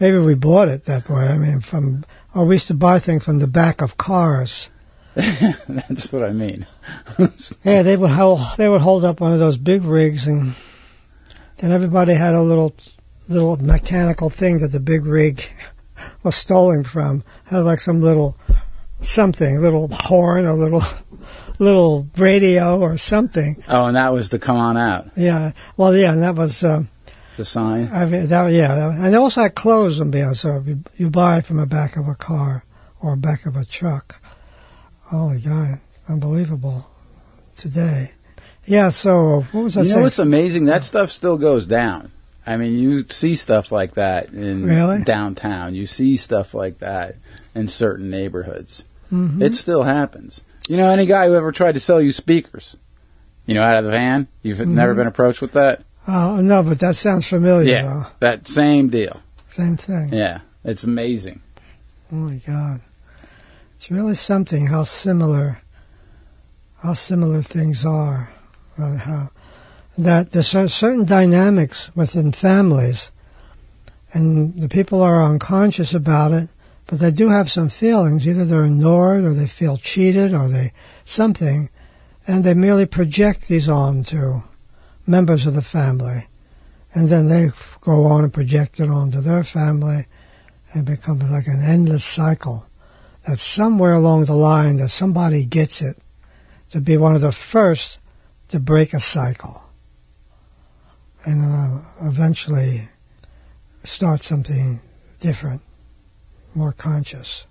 maybe 0.00 0.18
we 0.18 0.34
bought 0.34 0.68
it 0.68 0.84
that 0.86 1.08
way. 1.08 1.26
I 1.26 1.36
mean, 1.36 1.60
from 1.60 2.04
or 2.34 2.44
we 2.44 2.56
used 2.56 2.68
to 2.68 2.74
buy 2.74 2.98
things 2.98 3.24
from 3.24 3.38
the 3.38 3.46
back 3.46 3.82
of 3.82 3.96
cars. 3.96 4.70
that's 5.14 6.12
what 6.12 6.22
I 6.22 6.32
mean. 6.32 6.66
Yeah, 7.64 7.82
they 7.82 7.96
would 7.96 8.10
hold, 8.10 8.40
they 8.56 8.68
would 8.68 8.80
hold 8.80 9.04
up 9.04 9.20
one 9.20 9.32
of 9.32 9.38
those 9.38 9.58
big 9.58 9.84
rigs, 9.84 10.26
and 10.26 10.54
then 11.58 11.72
everybody 11.72 12.14
had 12.14 12.32
a 12.32 12.42
little 12.42 12.74
little 13.28 13.56
mechanical 13.58 14.30
thing 14.30 14.60
that 14.60 14.68
the 14.68 14.80
big 14.80 15.04
rig 15.04 15.42
was 16.22 16.36
stolen 16.36 16.84
from. 16.84 17.24
Had 17.44 17.58
like 17.58 17.80
some 17.80 18.00
little 18.00 18.38
something, 19.02 19.60
little 19.60 19.88
horn 19.88 20.46
or 20.46 20.54
little 20.54 20.84
little 21.58 22.08
radio 22.16 22.78
or 22.80 22.96
something. 22.96 23.62
oh, 23.68 23.86
and 23.86 23.96
that 23.96 24.12
was 24.12 24.30
to 24.30 24.38
come 24.38 24.56
on 24.56 24.76
out. 24.76 25.10
Yeah, 25.16 25.52
well, 25.76 25.94
yeah, 25.94 26.12
and 26.12 26.22
that 26.22 26.36
was. 26.36 26.64
Uh, 26.64 26.84
The 27.38 27.44
sign. 27.44 27.88
I 27.92 28.04
mean, 28.04 28.26
that, 28.26 28.50
yeah, 28.50 28.90
and 28.90 29.14
they 29.14 29.16
also 29.16 29.42
had 29.42 29.54
clothes 29.54 30.00
on 30.00 30.10
behind. 30.10 30.36
So 30.36 30.56
if 30.56 30.66
you, 30.66 30.82
you 30.96 31.08
buy 31.08 31.38
it 31.38 31.46
from 31.46 31.58
the 31.58 31.66
back 31.66 31.96
of 31.96 32.08
a 32.08 32.16
car 32.16 32.64
or 33.00 33.14
back 33.14 33.46
of 33.46 33.56
a 33.56 33.64
truck. 33.64 34.20
Holy 35.04 35.38
God, 35.38 35.78
unbelievable! 36.08 36.90
Today, 37.56 38.10
yeah. 38.66 38.88
So 38.88 39.46
what 39.52 39.62
was 39.62 39.76
I 39.76 39.82
saying? 39.82 39.86
You 39.86 39.88
know 39.90 39.94
saying? 39.94 40.02
what's 40.02 40.18
amazing? 40.18 40.64
That 40.64 40.82
stuff 40.82 41.12
still 41.12 41.38
goes 41.38 41.66
down. 41.68 42.10
I 42.44 42.56
mean, 42.56 42.76
you 42.76 43.04
see 43.08 43.36
stuff 43.36 43.70
like 43.70 43.94
that 43.94 44.32
in 44.32 44.64
Really? 44.64 45.04
downtown. 45.04 45.76
You 45.76 45.86
see 45.86 46.16
stuff 46.16 46.54
like 46.54 46.78
that 46.78 47.14
in 47.54 47.68
certain 47.68 48.10
neighborhoods. 48.10 48.82
Mhm. 49.12 49.40
It 49.40 49.54
still 49.54 49.84
happens. 49.84 50.42
You 50.68 50.76
know, 50.76 50.88
any 50.90 51.06
guy 51.06 51.28
who 51.28 51.34
ever 51.36 51.52
tried 51.52 51.72
to 51.74 51.80
sell 51.80 52.00
you 52.00 52.10
speakers, 52.10 52.76
you 53.46 53.54
know, 53.54 53.62
out 53.62 53.76
of 53.76 53.84
the 53.84 53.90
van, 53.90 54.26
you've 54.42 54.66
never 54.66 54.94
been 54.94 55.06
approached 55.06 55.40
with 55.40 55.52
that? 55.52 55.82
Oh 56.10 56.36
no, 56.40 56.62
but 56.62 56.80
that 56.80 56.96
sounds 56.96 57.26
familiar 57.26 57.70
Yeah. 57.70 57.82
though. 57.82 58.06
That 58.20 58.48
same 58.48 58.88
deal. 58.88 59.20
Same 59.50 59.76
thing. 59.76 60.08
Yeah. 60.12 60.40
It's 60.64 60.82
amazing. 60.84 61.40
Oh 62.10 62.16
my 62.16 62.36
God, 62.46 62.80
it's 63.76 63.90
really 63.90 64.14
something 64.14 64.66
how 64.66 64.82
similar, 64.84 65.58
how 66.82 66.94
similar 66.94 67.42
things 67.42 67.84
are. 67.84 68.30
Uh, 68.78 68.96
how 68.96 69.30
that 69.98 70.30
there's 70.32 70.48
certain 70.72 71.04
dynamics 71.04 71.90
within 71.94 72.32
families, 72.32 73.10
and 74.14 74.58
the 74.58 74.68
people 74.68 75.02
are 75.02 75.22
unconscious 75.22 75.92
about 75.92 76.32
it, 76.32 76.48
but 76.86 77.00
they 77.00 77.10
do 77.10 77.28
have 77.28 77.50
some 77.50 77.68
feelings. 77.68 78.26
Either 78.26 78.44
they're 78.44 78.64
ignored, 78.64 79.24
or 79.24 79.34
they 79.34 79.46
feel 79.46 79.76
cheated, 79.76 80.32
or 80.32 80.48
they 80.48 80.72
something, 81.04 81.68
and 82.26 82.44
they 82.44 82.54
merely 82.54 82.86
project 82.86 83.48
these 83.48 83.68
on 83.68 84.02
to 84.04 84.42
members 85.08 85.46
of 85.46 85.54
the 85.54 85.62
family, 85.62 86.28
and 86.94 87.08
then 87.08 87.28
they 87.28 87.48
go 87.80 88.04
on 88.04 88.24
and 88.24 88.32
project 88.32 88.78
it 88.78 88.90
onto 88.90 89.20
their 89.20 89.42
family, 89.42 90.06
and 90.72 90.88
it 90.88 90.90
becomes 90.96 91.30
like 91.30 91.46
an 91.46 91.62
endless 91.62 92.04
cycle. 92.04 92.66
That 93.26 93.38
somewhere 93.38 93.94
along 93.94 94.26
the 94.26 94.34
line, 94.34 94.76
that 94.76 94.90
somebody 94.90 95.44
gets 95.44 95.82
it 95.82 95.98
to 96.70 96.80
be 96.80 96.96
one 96.96 97.14
of 97.14 97.20
the 97.20 97.32
first 97.32 97.98
to 98.48 98.60
break 98.60 98.94
a 98.94 99.00
cycle, 99.00 99.70
and 101.24 101.44
uh, 101.44 102.06
eventually 102.06 102.88
start 103.84 104.22
something 104.22 104.80
different, 105.20 105.62
more 106.54 106.72
conscious. 106.72 107.46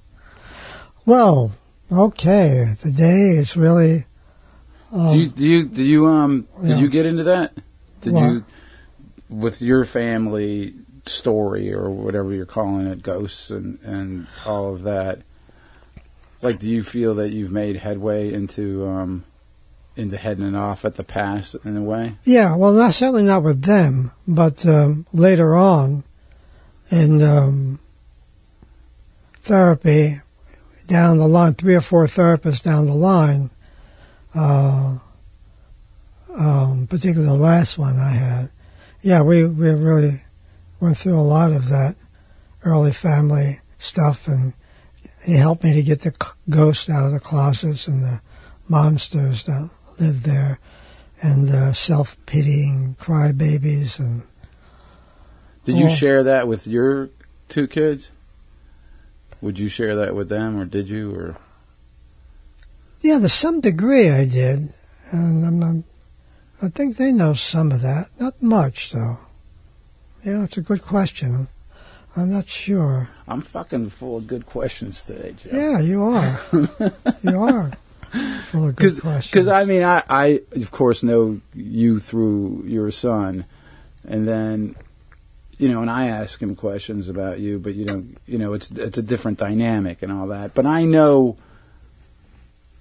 Well, 1.06 1.52
okay, 1.92 2.76
the 2.82 2.92
day 2.92 3.38
is 3.38 3.58
really. 3.58 4.06
Um, 4.92 5.12
do 5.14 5.20
you 5.20 5.28
do 5.30 5.44
you 5.46 5.66
do 5.68 5.84
you 5.84 6.08
um 6.08 6.48
did 6.62 6.70
Yeah. 6.70 6.78
you 6.78 6.90
get 6.90 7.06
into 7.06 7.24
that? 7.26 7.54
Did 8.02 8.14
What? 8.14 8.22
you 8.24 8.46
with 9.30 9.62
your 9.62 9.84
family 9.86 10.74
story 11.06 11.74
or 11.74 11.90
whatever 11.90 12.34
you're 12.34 12.46
calling 12.46 12.88
it, 12.88 13.02
ghosts 13.04 13.50
and 13.52 13.80
and 13.84 14.28
all 14.46 14.74
of 14.74 14.84
that? 14.84 15.20
Like, 16.42 16.60
do 16.60 16.70
you 16.70 16.84
feel 16.84 17.16
that 17.16 17.32
you've 17.32 17.52
made 17.52 17.76
headway 17.78 18.32
into 18.32 18.88
um 18.88 19.24
into 19.96 20.16
heading 20.16 20.54
off 20.56 20.86
at 20.86 20.96
the 20.96 21.04
past 21.04 21.56
in 21.66 21.76
a 21.76 21.82
way? 21.82 22.16
Yeah, 22.24 22.56
well, 22.56 22.72
not 22.72 22.94
certainly 22.94 23.24
not 23.24 23.42
with 23.44 23.64
them, 23.64 24.12
but 24.28 24.64
um, 24.66 25.08
later 25.12 25.56
on 25.56 26.04
in 26.92 27.22
um, 27.24 27.80
therapy, 29.42 30.22
down 30.88 31.18
the 31.18 31.28
line, 31.28 31.56
three 31.56 31.76
or 31.76 31.82
four 31.82 32.06
therapists 32.06 32.62
down 32.64 32.86
the 32.86 32.94
line, 32.94 33.50
uh, 34.38 34.98
um, 36.36 36.88
particularly 36.88 37.26
the 37.26 37.34
last 37.34 37.78
one 37.78 38.00
I 38.00 38.10
had, 38.10 38.52
yeah, 39.02 39.22
we 39.22 39.44
we 39.44 39.70
really 39.70 40.22
went 40.80 40.98
through 40.98 41.20
a 41.20 41.22
lot 41.22 41.52
of 41.52 41.70
that 41.70 41.96
early 42.64 42.92
family 42.92 43.60
stuff, 43.80 44.28
and 44.28 44.54
he 45.24 45.36
helped 45.36 45.64
me 45.64 45.74
to 45.74 45.82
get 45.82 46.02
the 46.02 46.16
ghosts 46.50 46.90
out 46.90 47.06
of 47.06 47.12
the 47.12 47.20
closets 47.20 47.88
and 47.88 48.04
the 48.04 48.22
monsters 48.68 49.46
that 49.46 49.70
lived 50.00 50.24
there 50.24 50.60
and 51.22 51.48
the 51.48 51.74
self-pitying 51.74 52.96
crybabies 53.00 53.98
and 53.98 54.22
Did 55.66 55.78
you 55.78 55.90
share 55.90 56.24
that 56.24 56.48
with 56.48 56.68
your 56.68 57.10
two 57.50 57.68
kids? 57.68 58.12
Would 59.42 59.58
you 59.58 59.68
share 59.68 59.96
that 59.96 60.16
with 60.16 60.30
them, 60.30 60.60
or 60.60 60.66
did 60.66 60.90
you? 60.90 61.14
Or 61.16 61.36
yeah 63.02 63.20
to 63.20 63.30
some 63.30 63.62
degree 63.62 64.10
I 64.10 64.26
did. 64.26 64.74
And 65.12 65.46
I'm, 65.46 65.64
I'm, 65.64 65.84
I 66.62 66.70
think 66.70 66.98
they 66.98 67.12
know 67.12 67.34
some 67.34 67.72
of 67.72 67.82
that. 67.82 68.10
Not 68.20 68.42
much 68.42 68.92
though. 68.92 69.18
Yeah 70.24 70.44
it's 70.44 70.58
a 70.58 70.62
good 70.62 70.82
question. 70.82 71.48
I'm 72.16 72.32
not 72.32 72.48
sure. 72.48 73.10
I'm 73.28 73.42
fucking 73.42 73.92
full 73.92 74.18
of 74.18 74.28
good 74.28 74.48
questions 74.48 75.06
today, 75.06 75.36
Joe. 75.38 75.50
yeah 75.54 75.80
you 75.80 76.04
are. 76.04 76.40
You 77.22 77.44
are 77.44 77.72
full 78.46 78.68
of 78.68 78.76
good 78.76 79.00
questions. 79.00 79.32
Because 79.32 79.48
I 79.48 79.66
mean, 79.66 79.84
I, 79.84 80.04
I 80.10 80.42
of 80.52 80.72
course 80.72 81.04
know 81.04 81.40
you 81.54 82.00
through 82.00 82.64
your 82.66 82.92
son, 82.92 83.46
and 84.08 84.28
then 84.28 84.76
you 85.58 85.70
know, 85.70 85.82
and 85.82 85.90
I 85.90 86.08
ask 86.08 86.42
him 86.42 86.56
questions 86.56 87.10
about 87.10 87.40
you, 87.40 87.58
but 87.60 87.74
you 87.74 87.86
don't, 87.86 88.18
you 88.28 88.38
know, 88.38 88.54
it's 88.54 88.70
it's 88.72 88.98
a 88.98 89.02
different 89.02 89.40
dynamic 89.40 90.04
and 90.04 90.12
all 90.12 90.28
that. 90.28 90.54
But 90.54 90.66
I 90.66 90.84
know, 90.84 91.38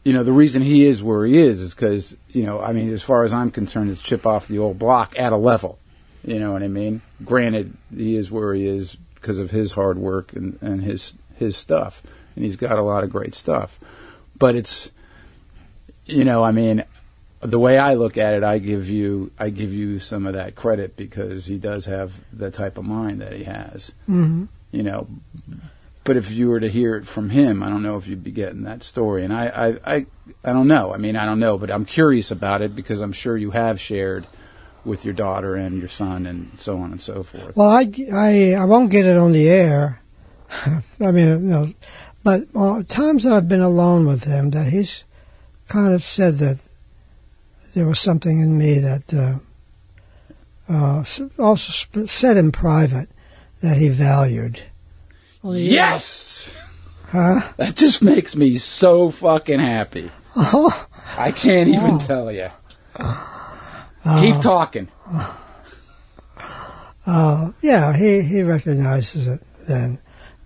you 0.06 0.12
know, 0.12 0.22
the 0.22 0.30
reason 0.30 0.62
he 0.62 0.84
is 0.84 1.02
where 1.02 1.26
he 1.26 1.36
is 1.36 1.58
is 1.58 1.74
because 1.74 2.16
you 2.28 2.44
know, 2.44 2.60
I 2.60 2.72
mean, 2.72 2.92
as 2.92 3.02
far 3.02 3.24
as 3.24 3.32
I'm 3.32 3.50
concerned, 3.50 3.90
it's 3.90 4.00
chip 4.00 4.24
off 4.24 4.46
the 4.46 4.60
old 4.60 4.78
block 4.78 5.18
at 5.18 5.32
a 5.32 5.36
level. 5.36 5.80
You 6.22 6.38
know 6.38 6.52
what 6.52 6.62
I 6.62 6.68
mean? 6.68 7.02
Granted, 7.24 7.76
he 7.92 8.14
is 8.14 8.30
where 8.30 8.54
he 8.54 8.68
is 8.68 8.96
because 9.16 9.40
of 9.40 9.50
his 9.50 9.72
hard 9.72 9.98
work 9.98 10.32
and 10.32 10.60
and 10.62 10.84
his 10.84 11.14
his 11.34 11.56
stuff, 11.56 12.04
and 12.36 12.44
he's 12.44 12.54
got 12.54 12.78
a 12.78 12.82
lot 12.82 13.02
of 13.02 13.10
great 13.10 13.34
stuff. 13.34 13.80
But 14.38 14.54
it's 14.54 14.92
you 16.04 16.22
know, 16.22 16.44
I 16.44 16.52
mean, 16.52 16.84
the 17.40 17.58
way 17.58 17.76
I 17.76 17.94
look 17.94 18.16
at 18.16 18.34
it, 18.34 18.44
I 18.44 18.58
give 18.60 18.88
you, 18.88 19.32
I 19.40 19.50
give 19.50 19.72
you 19.72 19.98
some 19.98 20.24
of 20.28 20.34
that 20.34 20.54
credit 20.54 20.96
because 20.96 21.46
he 21.46 21.58
does 21.58 21.86
have 21.86 22.12
the 22.32 22.52
type 22.52 22.78
of 22.78 22.84
mind 22.84 23.22
that 23.22 23.32
he 23.32 23.42
has. 23.42 23.90
hmm 24.06 24.44
You 24.70 24.84
know, 24.84 25.08
but 26.06 26.16
if 26.16 26.30
you 26.30 26.48
were 26.48 26.60
to 26.60 26.70
hear 26.70 26.96
it 26.96 27.06
from 27.06 27.30
him, 27.30 27.62
I 27.62 27.68
don't 27.68 27.82
know 27.82 27.96
if 27.96 28.06
you'd 28.06 28.22
be 28.22 28.30
getting 28.30 28.62
that 28.62 28.84
story. 28.84 29.24
And 29.24 29.32
I, 29.32 29.46
I, 29.46 29.94
I, 29.96 30.06
I 30.44 30.52
don't 30.52 30.68
know. 30.68 30.94
I 30.94 30.98
mean, 30.98 31.16
I 31.16 31.26
don't 31.26 31.40
know, 31.40 31.58
but 31.58 31.70
I'm 31.70 31.84
curious 31.84 32.30
about 32.30 32.62
it 32.62 32.76
because 32.76 33.00
I'm 33.00 33.12
sure 33.12 33.36
you 33.36 33.50
have 33.50 33.80
shared 33.80 34.26
with 34.84 35.04
your 35.04 35.14
daughter 35.14 35.56
and 35.56 35.78
your 35.78 35.88
son 35.88 36.24
and 36.24 36.58
so 36.58 36.78
on 36.78 36.92
and 36.92 37.02
so 37.02 37.24
forth. 37.24 37.56
Well, 37.56 37.68
I, 37.68 37.92
I, 38.14 38.54
I 38.54 38.64
won't 38.66 38.90
get 38.90 39.04
it 39.04 39.18
on 39.18 39.32
the 39.32 39.48
air. 39.48 40.00
I 41.00 41.10
mean, 41.10 41.28
you 41.28 41.38
know, 41.38 41.66
but 42.22 42.46
uh, 42.54 42.84
times 42.84 43.24
that 43.24 43.32
I've 43.32 43.48
been 43.48 43.60
alone 43.60 44.06
with 44.06 44.24
him, 44.24 44.50
that 44.50 44.68
he's 44.68 45.04
kind 45.66 45.92
of 45.92 46.04
said 46.04 46.38
that 46.38 46.60
there 47.74 47.86
was 47.86 47.98
something 47.98 48.40
in 48.40 48.56
me 48.56 48.78
that 48.78 49.12
uh, 49.12 49.38
uh, 50.68 51.04
also 51.38 52.06
said 52.06 52.36
in 52.36 52.52
private 52.52 53.08
that 53.60 53.76
he 53.76 53.88
valued. 53.88 54.62
He- 55.52 55.74
yes, 55.74 56.48
Huh? 57.10 57.40
that 57.56 57.76
just 57.76 58.02
makes 58.02 58.34
me 58.36 58.58
so 58.58 59.10
fucking 59.10 59.60
happy. 59.60 60.10
Oh, 60.34 60.86
I 61.16 61.30
can't 61.32 61.68
even 61.68 61.94
Oh. 61.94 61.98
tell 61.98 62.32
you. 62.32 62.48
Uh, 62.98 64.20
Keep 64.20 64.40
talking. 64.40 64.88
uh, 67.06 67.50
yeah, 67.62 67.96
he, 67.96 68.22
he 68.22 68.42
recognizes 68.42 69.28
it 69.28 69.40
then. 69.68 69.98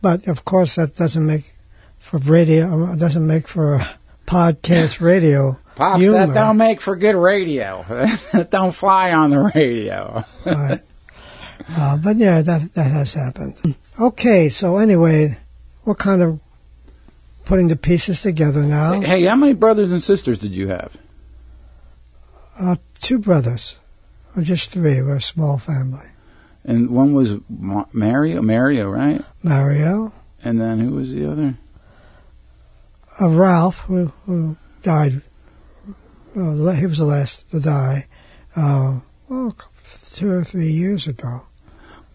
But 0.02 0.26
of 0.28 0.44
course, 0.44 0.76
that 0.76 0.96
doesn't 0.96 1.24
make 1.24 1.54
for 1.98 2.18
radio, 2.18 2.84
uh, 2.92 2.94
doesn't 2.96 3.26
make 3.26 3.48
for 3.48 3.86
podcast 4.26 5.00
radio. 5.04 5.58
Pops, 5.76 6.00
humor. 6.00 6.26
that 6.26 6.34
don't 6.34 6.56
make 6.56 6.80
for 6.80 6.96
good 6.96 7.16
radio. 7.16 7.84
that 8.32 8.50
don't 8.50 8.72
fly 8.72 9.12
on 9.12 9.30
the 9.30 9.50
radio. 9.54 10.24
Right. 10.44 10.80
Uh, 11.76 11.94
but 11.98 12.16
yeah, 12.16 12.40
that 12.40 12.72
that 12.74 12.90
has 12.90 13.12
happened. 13.12 13.76
Okay, 13.98 14.48
so 14.48 14.78
anyway, 14.78 15.36
we're 15.84 15.94
kind 15.94 16.22
of 16.22 16.40
putting 17.44 17.68
the 17.68 17.76
pieces 17.76 18.22
together 18.22 18.62
now. 18.62 19.00
Hey, 19.00 19.24
how 19.26 19.36
many 19.36 19.52
brothers 19.52 19.92
and 19.92 20.02
sisters 20.02 20.38
did 20.38 20.52
you 20.52 20.68
have? 20.68 20.96
Uh, 22.58 22.76
two 23.00 23.18
brothers, 23.18 23.78
or 24.36 24.42
just 24.42 24.70
three. 24.70 25.00
We're 25.02 25.16
a 25.16 25.20
small 25.20 25.58
family. 25.58 26.06
And 26.64 26.90
one 26.90 27.14
was 27.14 27.34
Ma- 27.48 27.86
Mario, 27.92 28.42
Mario, 28.42 28.90
right? 28.90 29.22
Mario, 29.42 30.12
And 30.44 30.60
then 30.60 30.78
who 30.78 30.90
was 30.92 31.12
the 31.12 31.30
other? 31.30 31.56
uh, 33.20 33.28
Ralph, 33.28 33.78
who, 33.80 34.12
who 34.26 34.56
died. 34.82 35.20
Uh, 36.36 36.70
he 36.72 36.86
was 36.86 36.98
the 36.98 37.04
last 37.04 37.50
to 37.50 37.60
die. 37.60 38.06
Uh, 38.54 39.00
well, 39.28 39.54
two 40.06 40.30
or 40.30 40.44
three 40.44 40.70
years 40.70 41.06
ago. 41.06 41.42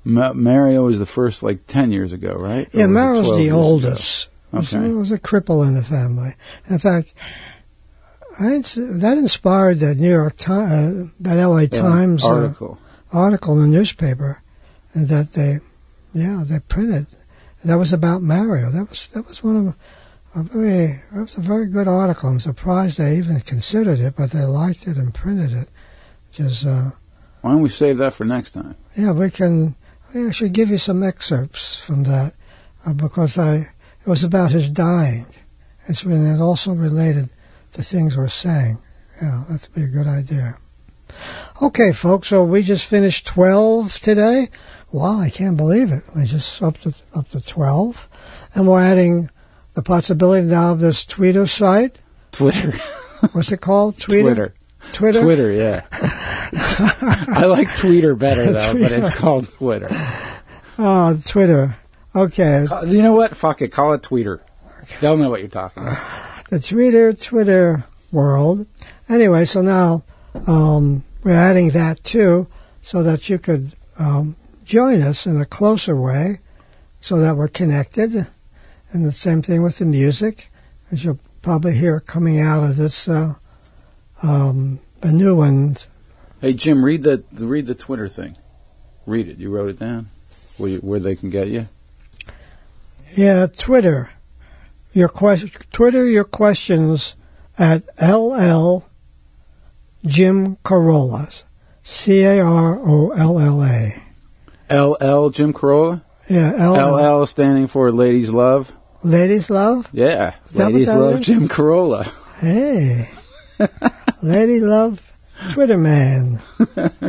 Ma- 0.05 0.33
Mario 0.33 0.85
was 0.85 0.99
the 0.99 1.05
first, 1.05 1.41
like 1.43 1.65
ten 1.67 1.91
years 1.91 2.13
ago, 2.13 2.35
right? 2.35 2.69
Yeah, 2.73 2.85
Mario's 2.85 3.35
the 3.37 3.51
oldest. 3.51 4.29
Was, 4.51 4.73
Okay. 4.73 4.87
was 4.89 5.11
a 5.11 5.17
cripple 5.17 5.67
in 5.67 5.73
the 5.73 5.83
family. 5.83 6.33
In 6.69 6.79
fact, 6.79 7.13
I, 8.39 8.53
ins- 8.55 8.75
that 8.79 9.17
inspired 9.17 9.79
the 9.79 9.95
New 9.95 10.09
York 10.11 10.37
Times, 10.37 11.09
uh, 11.09 11.11
that 11.21 11.37
L.A. 11.39 11.63
Yeah, 11.63 11.67
Times 11.81 12.23
uh, 12.23 12.29
article. 12.29 12.77
article 13.11 13.55
in 13.55 13.71
the 13.71 13.77
newspaper, 13.77 14.41
and 14.93 15.07
that 15.07 15.33
they, 15.33 15.59
yeah, 16.13 16.43
they 16.45 16.59
printed. 16.59 17.07
That 17.63 17.75
was 17.75 17.91
about 17.91 18.21
Mario. 18.21 18.69
That 18.69 18.89
was 18.89 19.07
that 19.09 19.27
was 19.27 19.43
one 19.43 19.55
of 19.67 19.75
a 20.35 20.43
very 20.43 21.01
that 21.11 21.21
was 21.21 21.35
a 21.37 21.41
very 21.41 21.65
good 21.65 21.87
article. 21.87 22.29
I'm 22.29 22.39
surprised 22.39 22.99
they 22.99 23.17
even 23.17 23.41
considered 23.41 23.99
it, 23.99 24.15
but 24.15 24.31
they 24.31 24.43
liked 24.43 24.87
it 24.87 24.97
and 24.97 25.13
printed 25.13 25.51
it. 25.51 25.69
Just 26.31 26.65
uh, 26.65 26.91
Why 27.41 27.51
don't 27.51 27.61
we 27.61 27.69
save 27.69 27.97
that 27.97 28.13
for 28.13 28.23
next 28.23 28.51
time? 28.51 28.75
yeah, 28.95 29.11
we 29.11 29.31
can. 29.31 29.75
I 30.15 30.32
should 30.32 30.54
give 30.54 30.69
you 30.69 30.78
some 30.78 31.04
excerpts 31.04 31.84
from 31.84 32.04
that 32.04 32.34
uh, 32.86 32.93
because 32.93 33.38
I 33.38 33.56
it 33.56 34.08
was 34.08 34.23
about 34.23 34.51
his 34.51 34.69
dying. 34.69 35.25
It's 35.88 36.04
and 36.04 36.36
it 36.36 36.41
also 36.41 36.73
related 36.73 37.30
to 37.73 37.84
things 37.84 38.15
we're 38.15 38.28
saying. 38.28 38.78
Yeah, 39.21 39.43
that'd 39.49 39.73
be 39.73 39.84
a 39.84 39.88
good 39.88 40.08
idea. 40.08 40.58
Okay, 41.62 41.91
folks. 41.91 42.30
So 42.30 42.43
we 42.43 42.63
just 42.63 42.86
finished 42.86 43.28
twelve 43.28 43.99
today. 43.99 44.49
Wow, 44.91 45.19
I 45.19 45.30
can't 45.30 45.58
believe 45.58 45.91
it. 45.91 46.04
We 46.15 46.25
just 46.25 46.62
up 46.62 46.78
to 46.80 46.93
up 47.13 47.30
to 47.30 47.41
twelve, 47.41 48.08
and 48.54 48.67
we're 48.67 48.82
adding 48.82 49.30
the 49.73 49.84
possibility 49.84 50.47
now 50.47 50.71
of 50.71 50.80
this 50.80 51.06
Twitter 51.06 51.45
site. 51.45 51.99
Twitter. 52.32 52.73
What's 53.34 53.51
it 53.51 53.62
called? 53.62 53.97
Twitter. 53.97 54.23
Twitter. 54.23 54.54
Twitter, 54.95 55.51
yeah. 55.51 55.86
I 55.91 57.45
like 57.45 57.69
Tweeter 57.69 58.17
better 58.17 58.51
though, 58.51 58.73
but 58.73 58.91
it's 58.91 59.10
called 59.10 59.49
Twitter. 59.49 59.89
Oh, 60.77 61.15
Twitter. 61.25 61.77
Okay. 62.15 62.65
You 62.86 63.01
know 63.01 63.13
what? 63.13 63.36
Fuck 63.36 63.62
it. 63.62 63.69
Call 63.69 63.93
it 63.93 64.01
Tweeter. 64.01 64.39
They'll 65.01 65.17
know 65.17 65.29
what 65.29 65.39
you're 65.39 65.49
talking 65.49 65.84
about. 65.84 66.45
the 66.49 66.60
Twitter 66.60 67.13
Twitter 67.13 67.84
world. 68.12 68.65
anyway, 69.10 69.45
so 69.45 69.62
now 69.62 70.03
um, 70.47 71.03
we're 71.23 71.34
adding 71.34 71.71
that 71.71 72.03
too, 72.03 72.47
so 72.81 73.03
that 73.03 73.29
you 73.29 73.38
could 73.38 73.73
um, 73.97 74.36
join 74.63 75.01
us 75.01 75.25
in 75.25 75.39
a 75.39 75.45
closer 75.45 75.95
way, 75.95 76.39
so 76.99 77.19
that 77.19 77.36
we're 77.36 77.47
connected. 77.47 78.27
And 78.91 79.05
the 79.05 79.12
same 79.12 79.41
thing 79.41 79.62
with 79.62 79.79
the 79.79 79.86
music, 79.86 80.49
as 80.91 81.03
you'll 81.03 81.19
probably 81.41 81.75
hear 81.75 81.99
coming 81.99 82.39
out 82.39 82.63
of 82.63 82.77
this 82.77 83.10
uh, 83.10 83.36
um, 84.23 84.79
a 85.05 85.11
new 85.11 85.35
ones. 85.35 85.87
Hey 86.41 86.53
Jim, 86.53 86.83
read 86.83 87.03
the 87.03 87.23
read 87.31 87.67
the 87.67 87.75
Twitter 87.75 88.07
thing. 88.07 88.37
Read 89.05 89.27
it. 89.27 89.37
You 89.37 89.49
wrote 89.51 89.69
it 89.69 89.79
down. 89.79 90.09
Where, 90.57 90.71
you, 90.71 90.77
where 90.79 90.99
they 90.99 91.15
can 91.15 91.29
get 91.29 91.47
you. 91.47 91.67
Yeah, 93.15 93.45
Twitter. 93.45 94.11
Your 94.93 95.09
question, 95.09 95.51
Twitter 95.71 96.05
your 96.05 96.23
questions 96.23 97.15
at 97.57 97.83
LL 98.01 98.85
Jim 100.05 100.57
Carolla. 100.63 101.43
C 101.83 102.23
A 102.23 102.43
R 102.43 102.79
O 102.79 103.11
L 103.11 103.39
L 103.39 103.63
A. 103.63 104.01
LL 104.69 105.29
Jim 105.29 105.53
Carolla? 105.53 106.01
Yeah, 106.27 106.67
LL. 106.67 107.19
LL 107.21 107.25
standing 107.27 107.67
for 107.67 107.91
Ladies 107.91 108.31
Love. 108.31 108.71
Ladies 109.03 109.51
Love? 109.51 109.87
Yeah, 109.93 110.33
Ladies 110.53 110.87
Love 110.87 111.21
is? 111.21 111.27
Jim 111.27 111.47
Carolla. 111.47 112.11
Hey. 112.39 113.11
Lady 114.25 114.59
Love 114.59 115.13
Twitter 115.51 115.77
Man. 115.77 116.41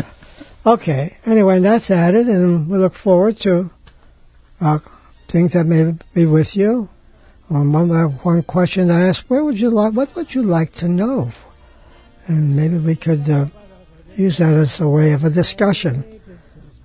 okay, 0.67 1.17
anyway, 1.25 1.61
that's 1.61 1.91
added, 1.91 2.29
and 2.29 2.69
we 2.69 2.77
look 2.77 2.95
forward 2.95 3.39
to 3.39 3.71
uh, 4.61 4.79
things 5.27 5.55
that 5.55 5.65
may 5.65 5.95
be 6.13 6.27
with 6.27 6.55
you. 6.57 6.91
Um, 7.49 7.73
one, 7.73 7.91
uh, 7.91 8.09
one 8.09 8.43
question 8.43 8.91
I 8.91 9.09
asked, 9.09 9.31
where 9.31 9.43
would 9.43 9.59
you 9.59 9.71
like, 9.71 9.95
what 9.95 10.15
would 10.15 10.35
you 10.35 10.43
like 10.43 10.73
to 10.73 10.89
know? 10.89 11.31
And 12.27 12.55
maybe 12.55 12.77
we 12.77 12.97
could 12.97 13.29
uh, 13.31 13.47
use 14.15 14.37
that 14.39 14.53
as 14.53 14.79
a 14.81 14.89
way 14.89 15.13
of 15.13 15.25
a 15.25 15.31
discussion, 15.31 16.21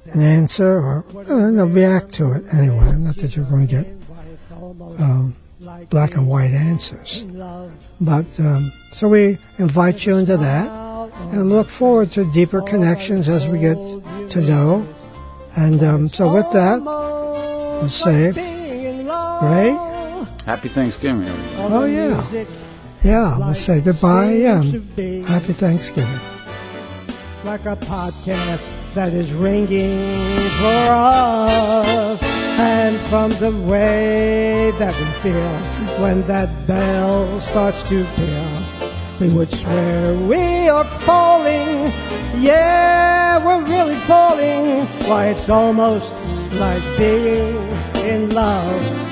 an 0.06 0.22
answer, 0.22 0.80
or 0.80 1.06
know, 1.26 1.66
react 1.66 2.12
to 2.14 2.32
it 2.32 2.54
anyway. 2.54 2.94
Not 2.94 3.18
that 3.18 3.36
you're 3.36 3.46
going 3.46 3.68
to 3.68 3.76
get 3.84 3.88
um, 4.98 5.36
black 5.90 6.16
and 6.16 6.28
white 6.28 6.52
answers. 6.52 7.24
But 8.00 8.26
um, 8.40 8.72
so 8.92 9.08
we 9.08 9.38
invite 9.58 10.06
you 10.06 10.18
into 10.18 10.38
that 10.38 10.68
and 11.32 11.50
look 11.50 11.68
forward 11.68 12.10
to 12.10 12.30
deeper 12.32 12.62
connections 12.62 13.30
as 13.30 13.48
we 13.48 13.60
get 13.60 13.76
to 14.30 14.42
know. 14.42 14.88
And 15.56 15.84
um, 15.84 16.10
so 16.10 16.34
with 16.34 16.50
that, 16.54 16.82
we'll 16.82 17.90
say, 17.90 18.32
Ray, 18.32 19.72
Happy 20.46 20.70
Thanksgiving, 20.70 21.28
everybody. 21.28 21.74
oh 21.74 21.86
yeah, 21.86 22.46
yeah, 23.04 23.38
we'll 23.38 23.54
say 23.54 23.80
goodbye. 23.82 24.34
Yeah, 24.34 24.64
happy 24.64 25.54
Thanksgiving. 25.54 26.20
like 27.44 27.66
a 27.66 27.76
podcast 27.76 28.81
that 28.94 29.14
is 29.14 29.34
ringing 29.34 30.50
for 30.60 30.84
us. 30.90 32.22
And 32.60 33.00
from 33.08 33.32
the 33.32 33.52
way 33.68 34.72
that 34.78 34.94
we 35.00 35.06
feel 35.24 36.02
when 36.02 36.26
that 36.28 36.50
bell 36.68 37.40
starts 37.42 37.82
to 37.90 38.06
peal, 38.16 38.92
we 39.20 39.34
would 39.34 39.52
swear 39.52 40.14
we 40.16 40.68
are 40.70 40.86
falling. 41.02 41.92
Yeah, 42.42 43.44
we're 43.46 43.64
really 43.64 43.98
falling. 44.02 44.86
Why, 45.08 45.28
it's 45.28 45.50
almost 45.50 46.14
like 46.54 46.84
being 46.98 47.56
in 47.98 48.30
love. 48.32 49.11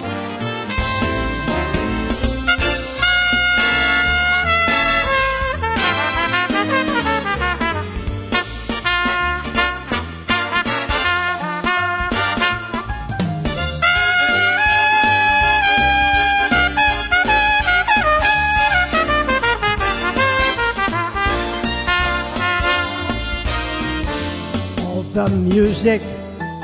The 25.29 25.35
music 25.35 26.01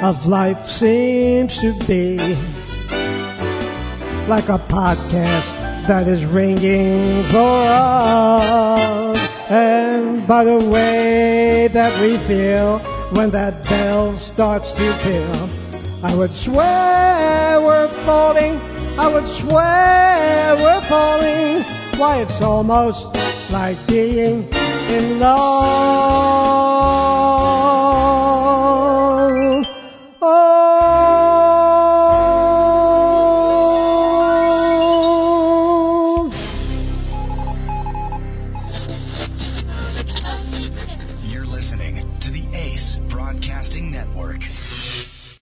of 0.01 0.25
life 0.25 0.67
seems 0.67 1.57
to 1.59 1.73
be 1.85 2.17
like 4.27 4.49
a 4.49 4.57
podcast 4.57 5.49
that 5.87 6.07
is 6.07 6.25
ringing 6.25 7.23
for 7.25 7.37
us. 7.37 9.17
And 9.49 10.25
by 10.25 10.43
the 10.43 10.57
way 10.57 11.69
that 11.73 12.01
we 12.01 12.17
feel 12.19 12.79
when 13.13 13.29
that 13.31 13.63
bell 13.65 14.13
starts 14.17 14.71
to 14.71 14.97
peal, 15.03 15.49
I 16.03 16.15
would 16.15 16.31
swear 16.31 17.61
we're 17.61 17.87
falling. 18.03 18.59
I 18.97 19.07
would 19.07 19.27
swear 19.27 20.55
we're 20.55 20.81
falling. 20.81 21.63
Why, 21.99 22.21
it's 22.21 22.41
almost 22.41 23.03
like 23.51 23.77
being 23.87 24.51
in 24.89 25.19
love. 25.19 27.14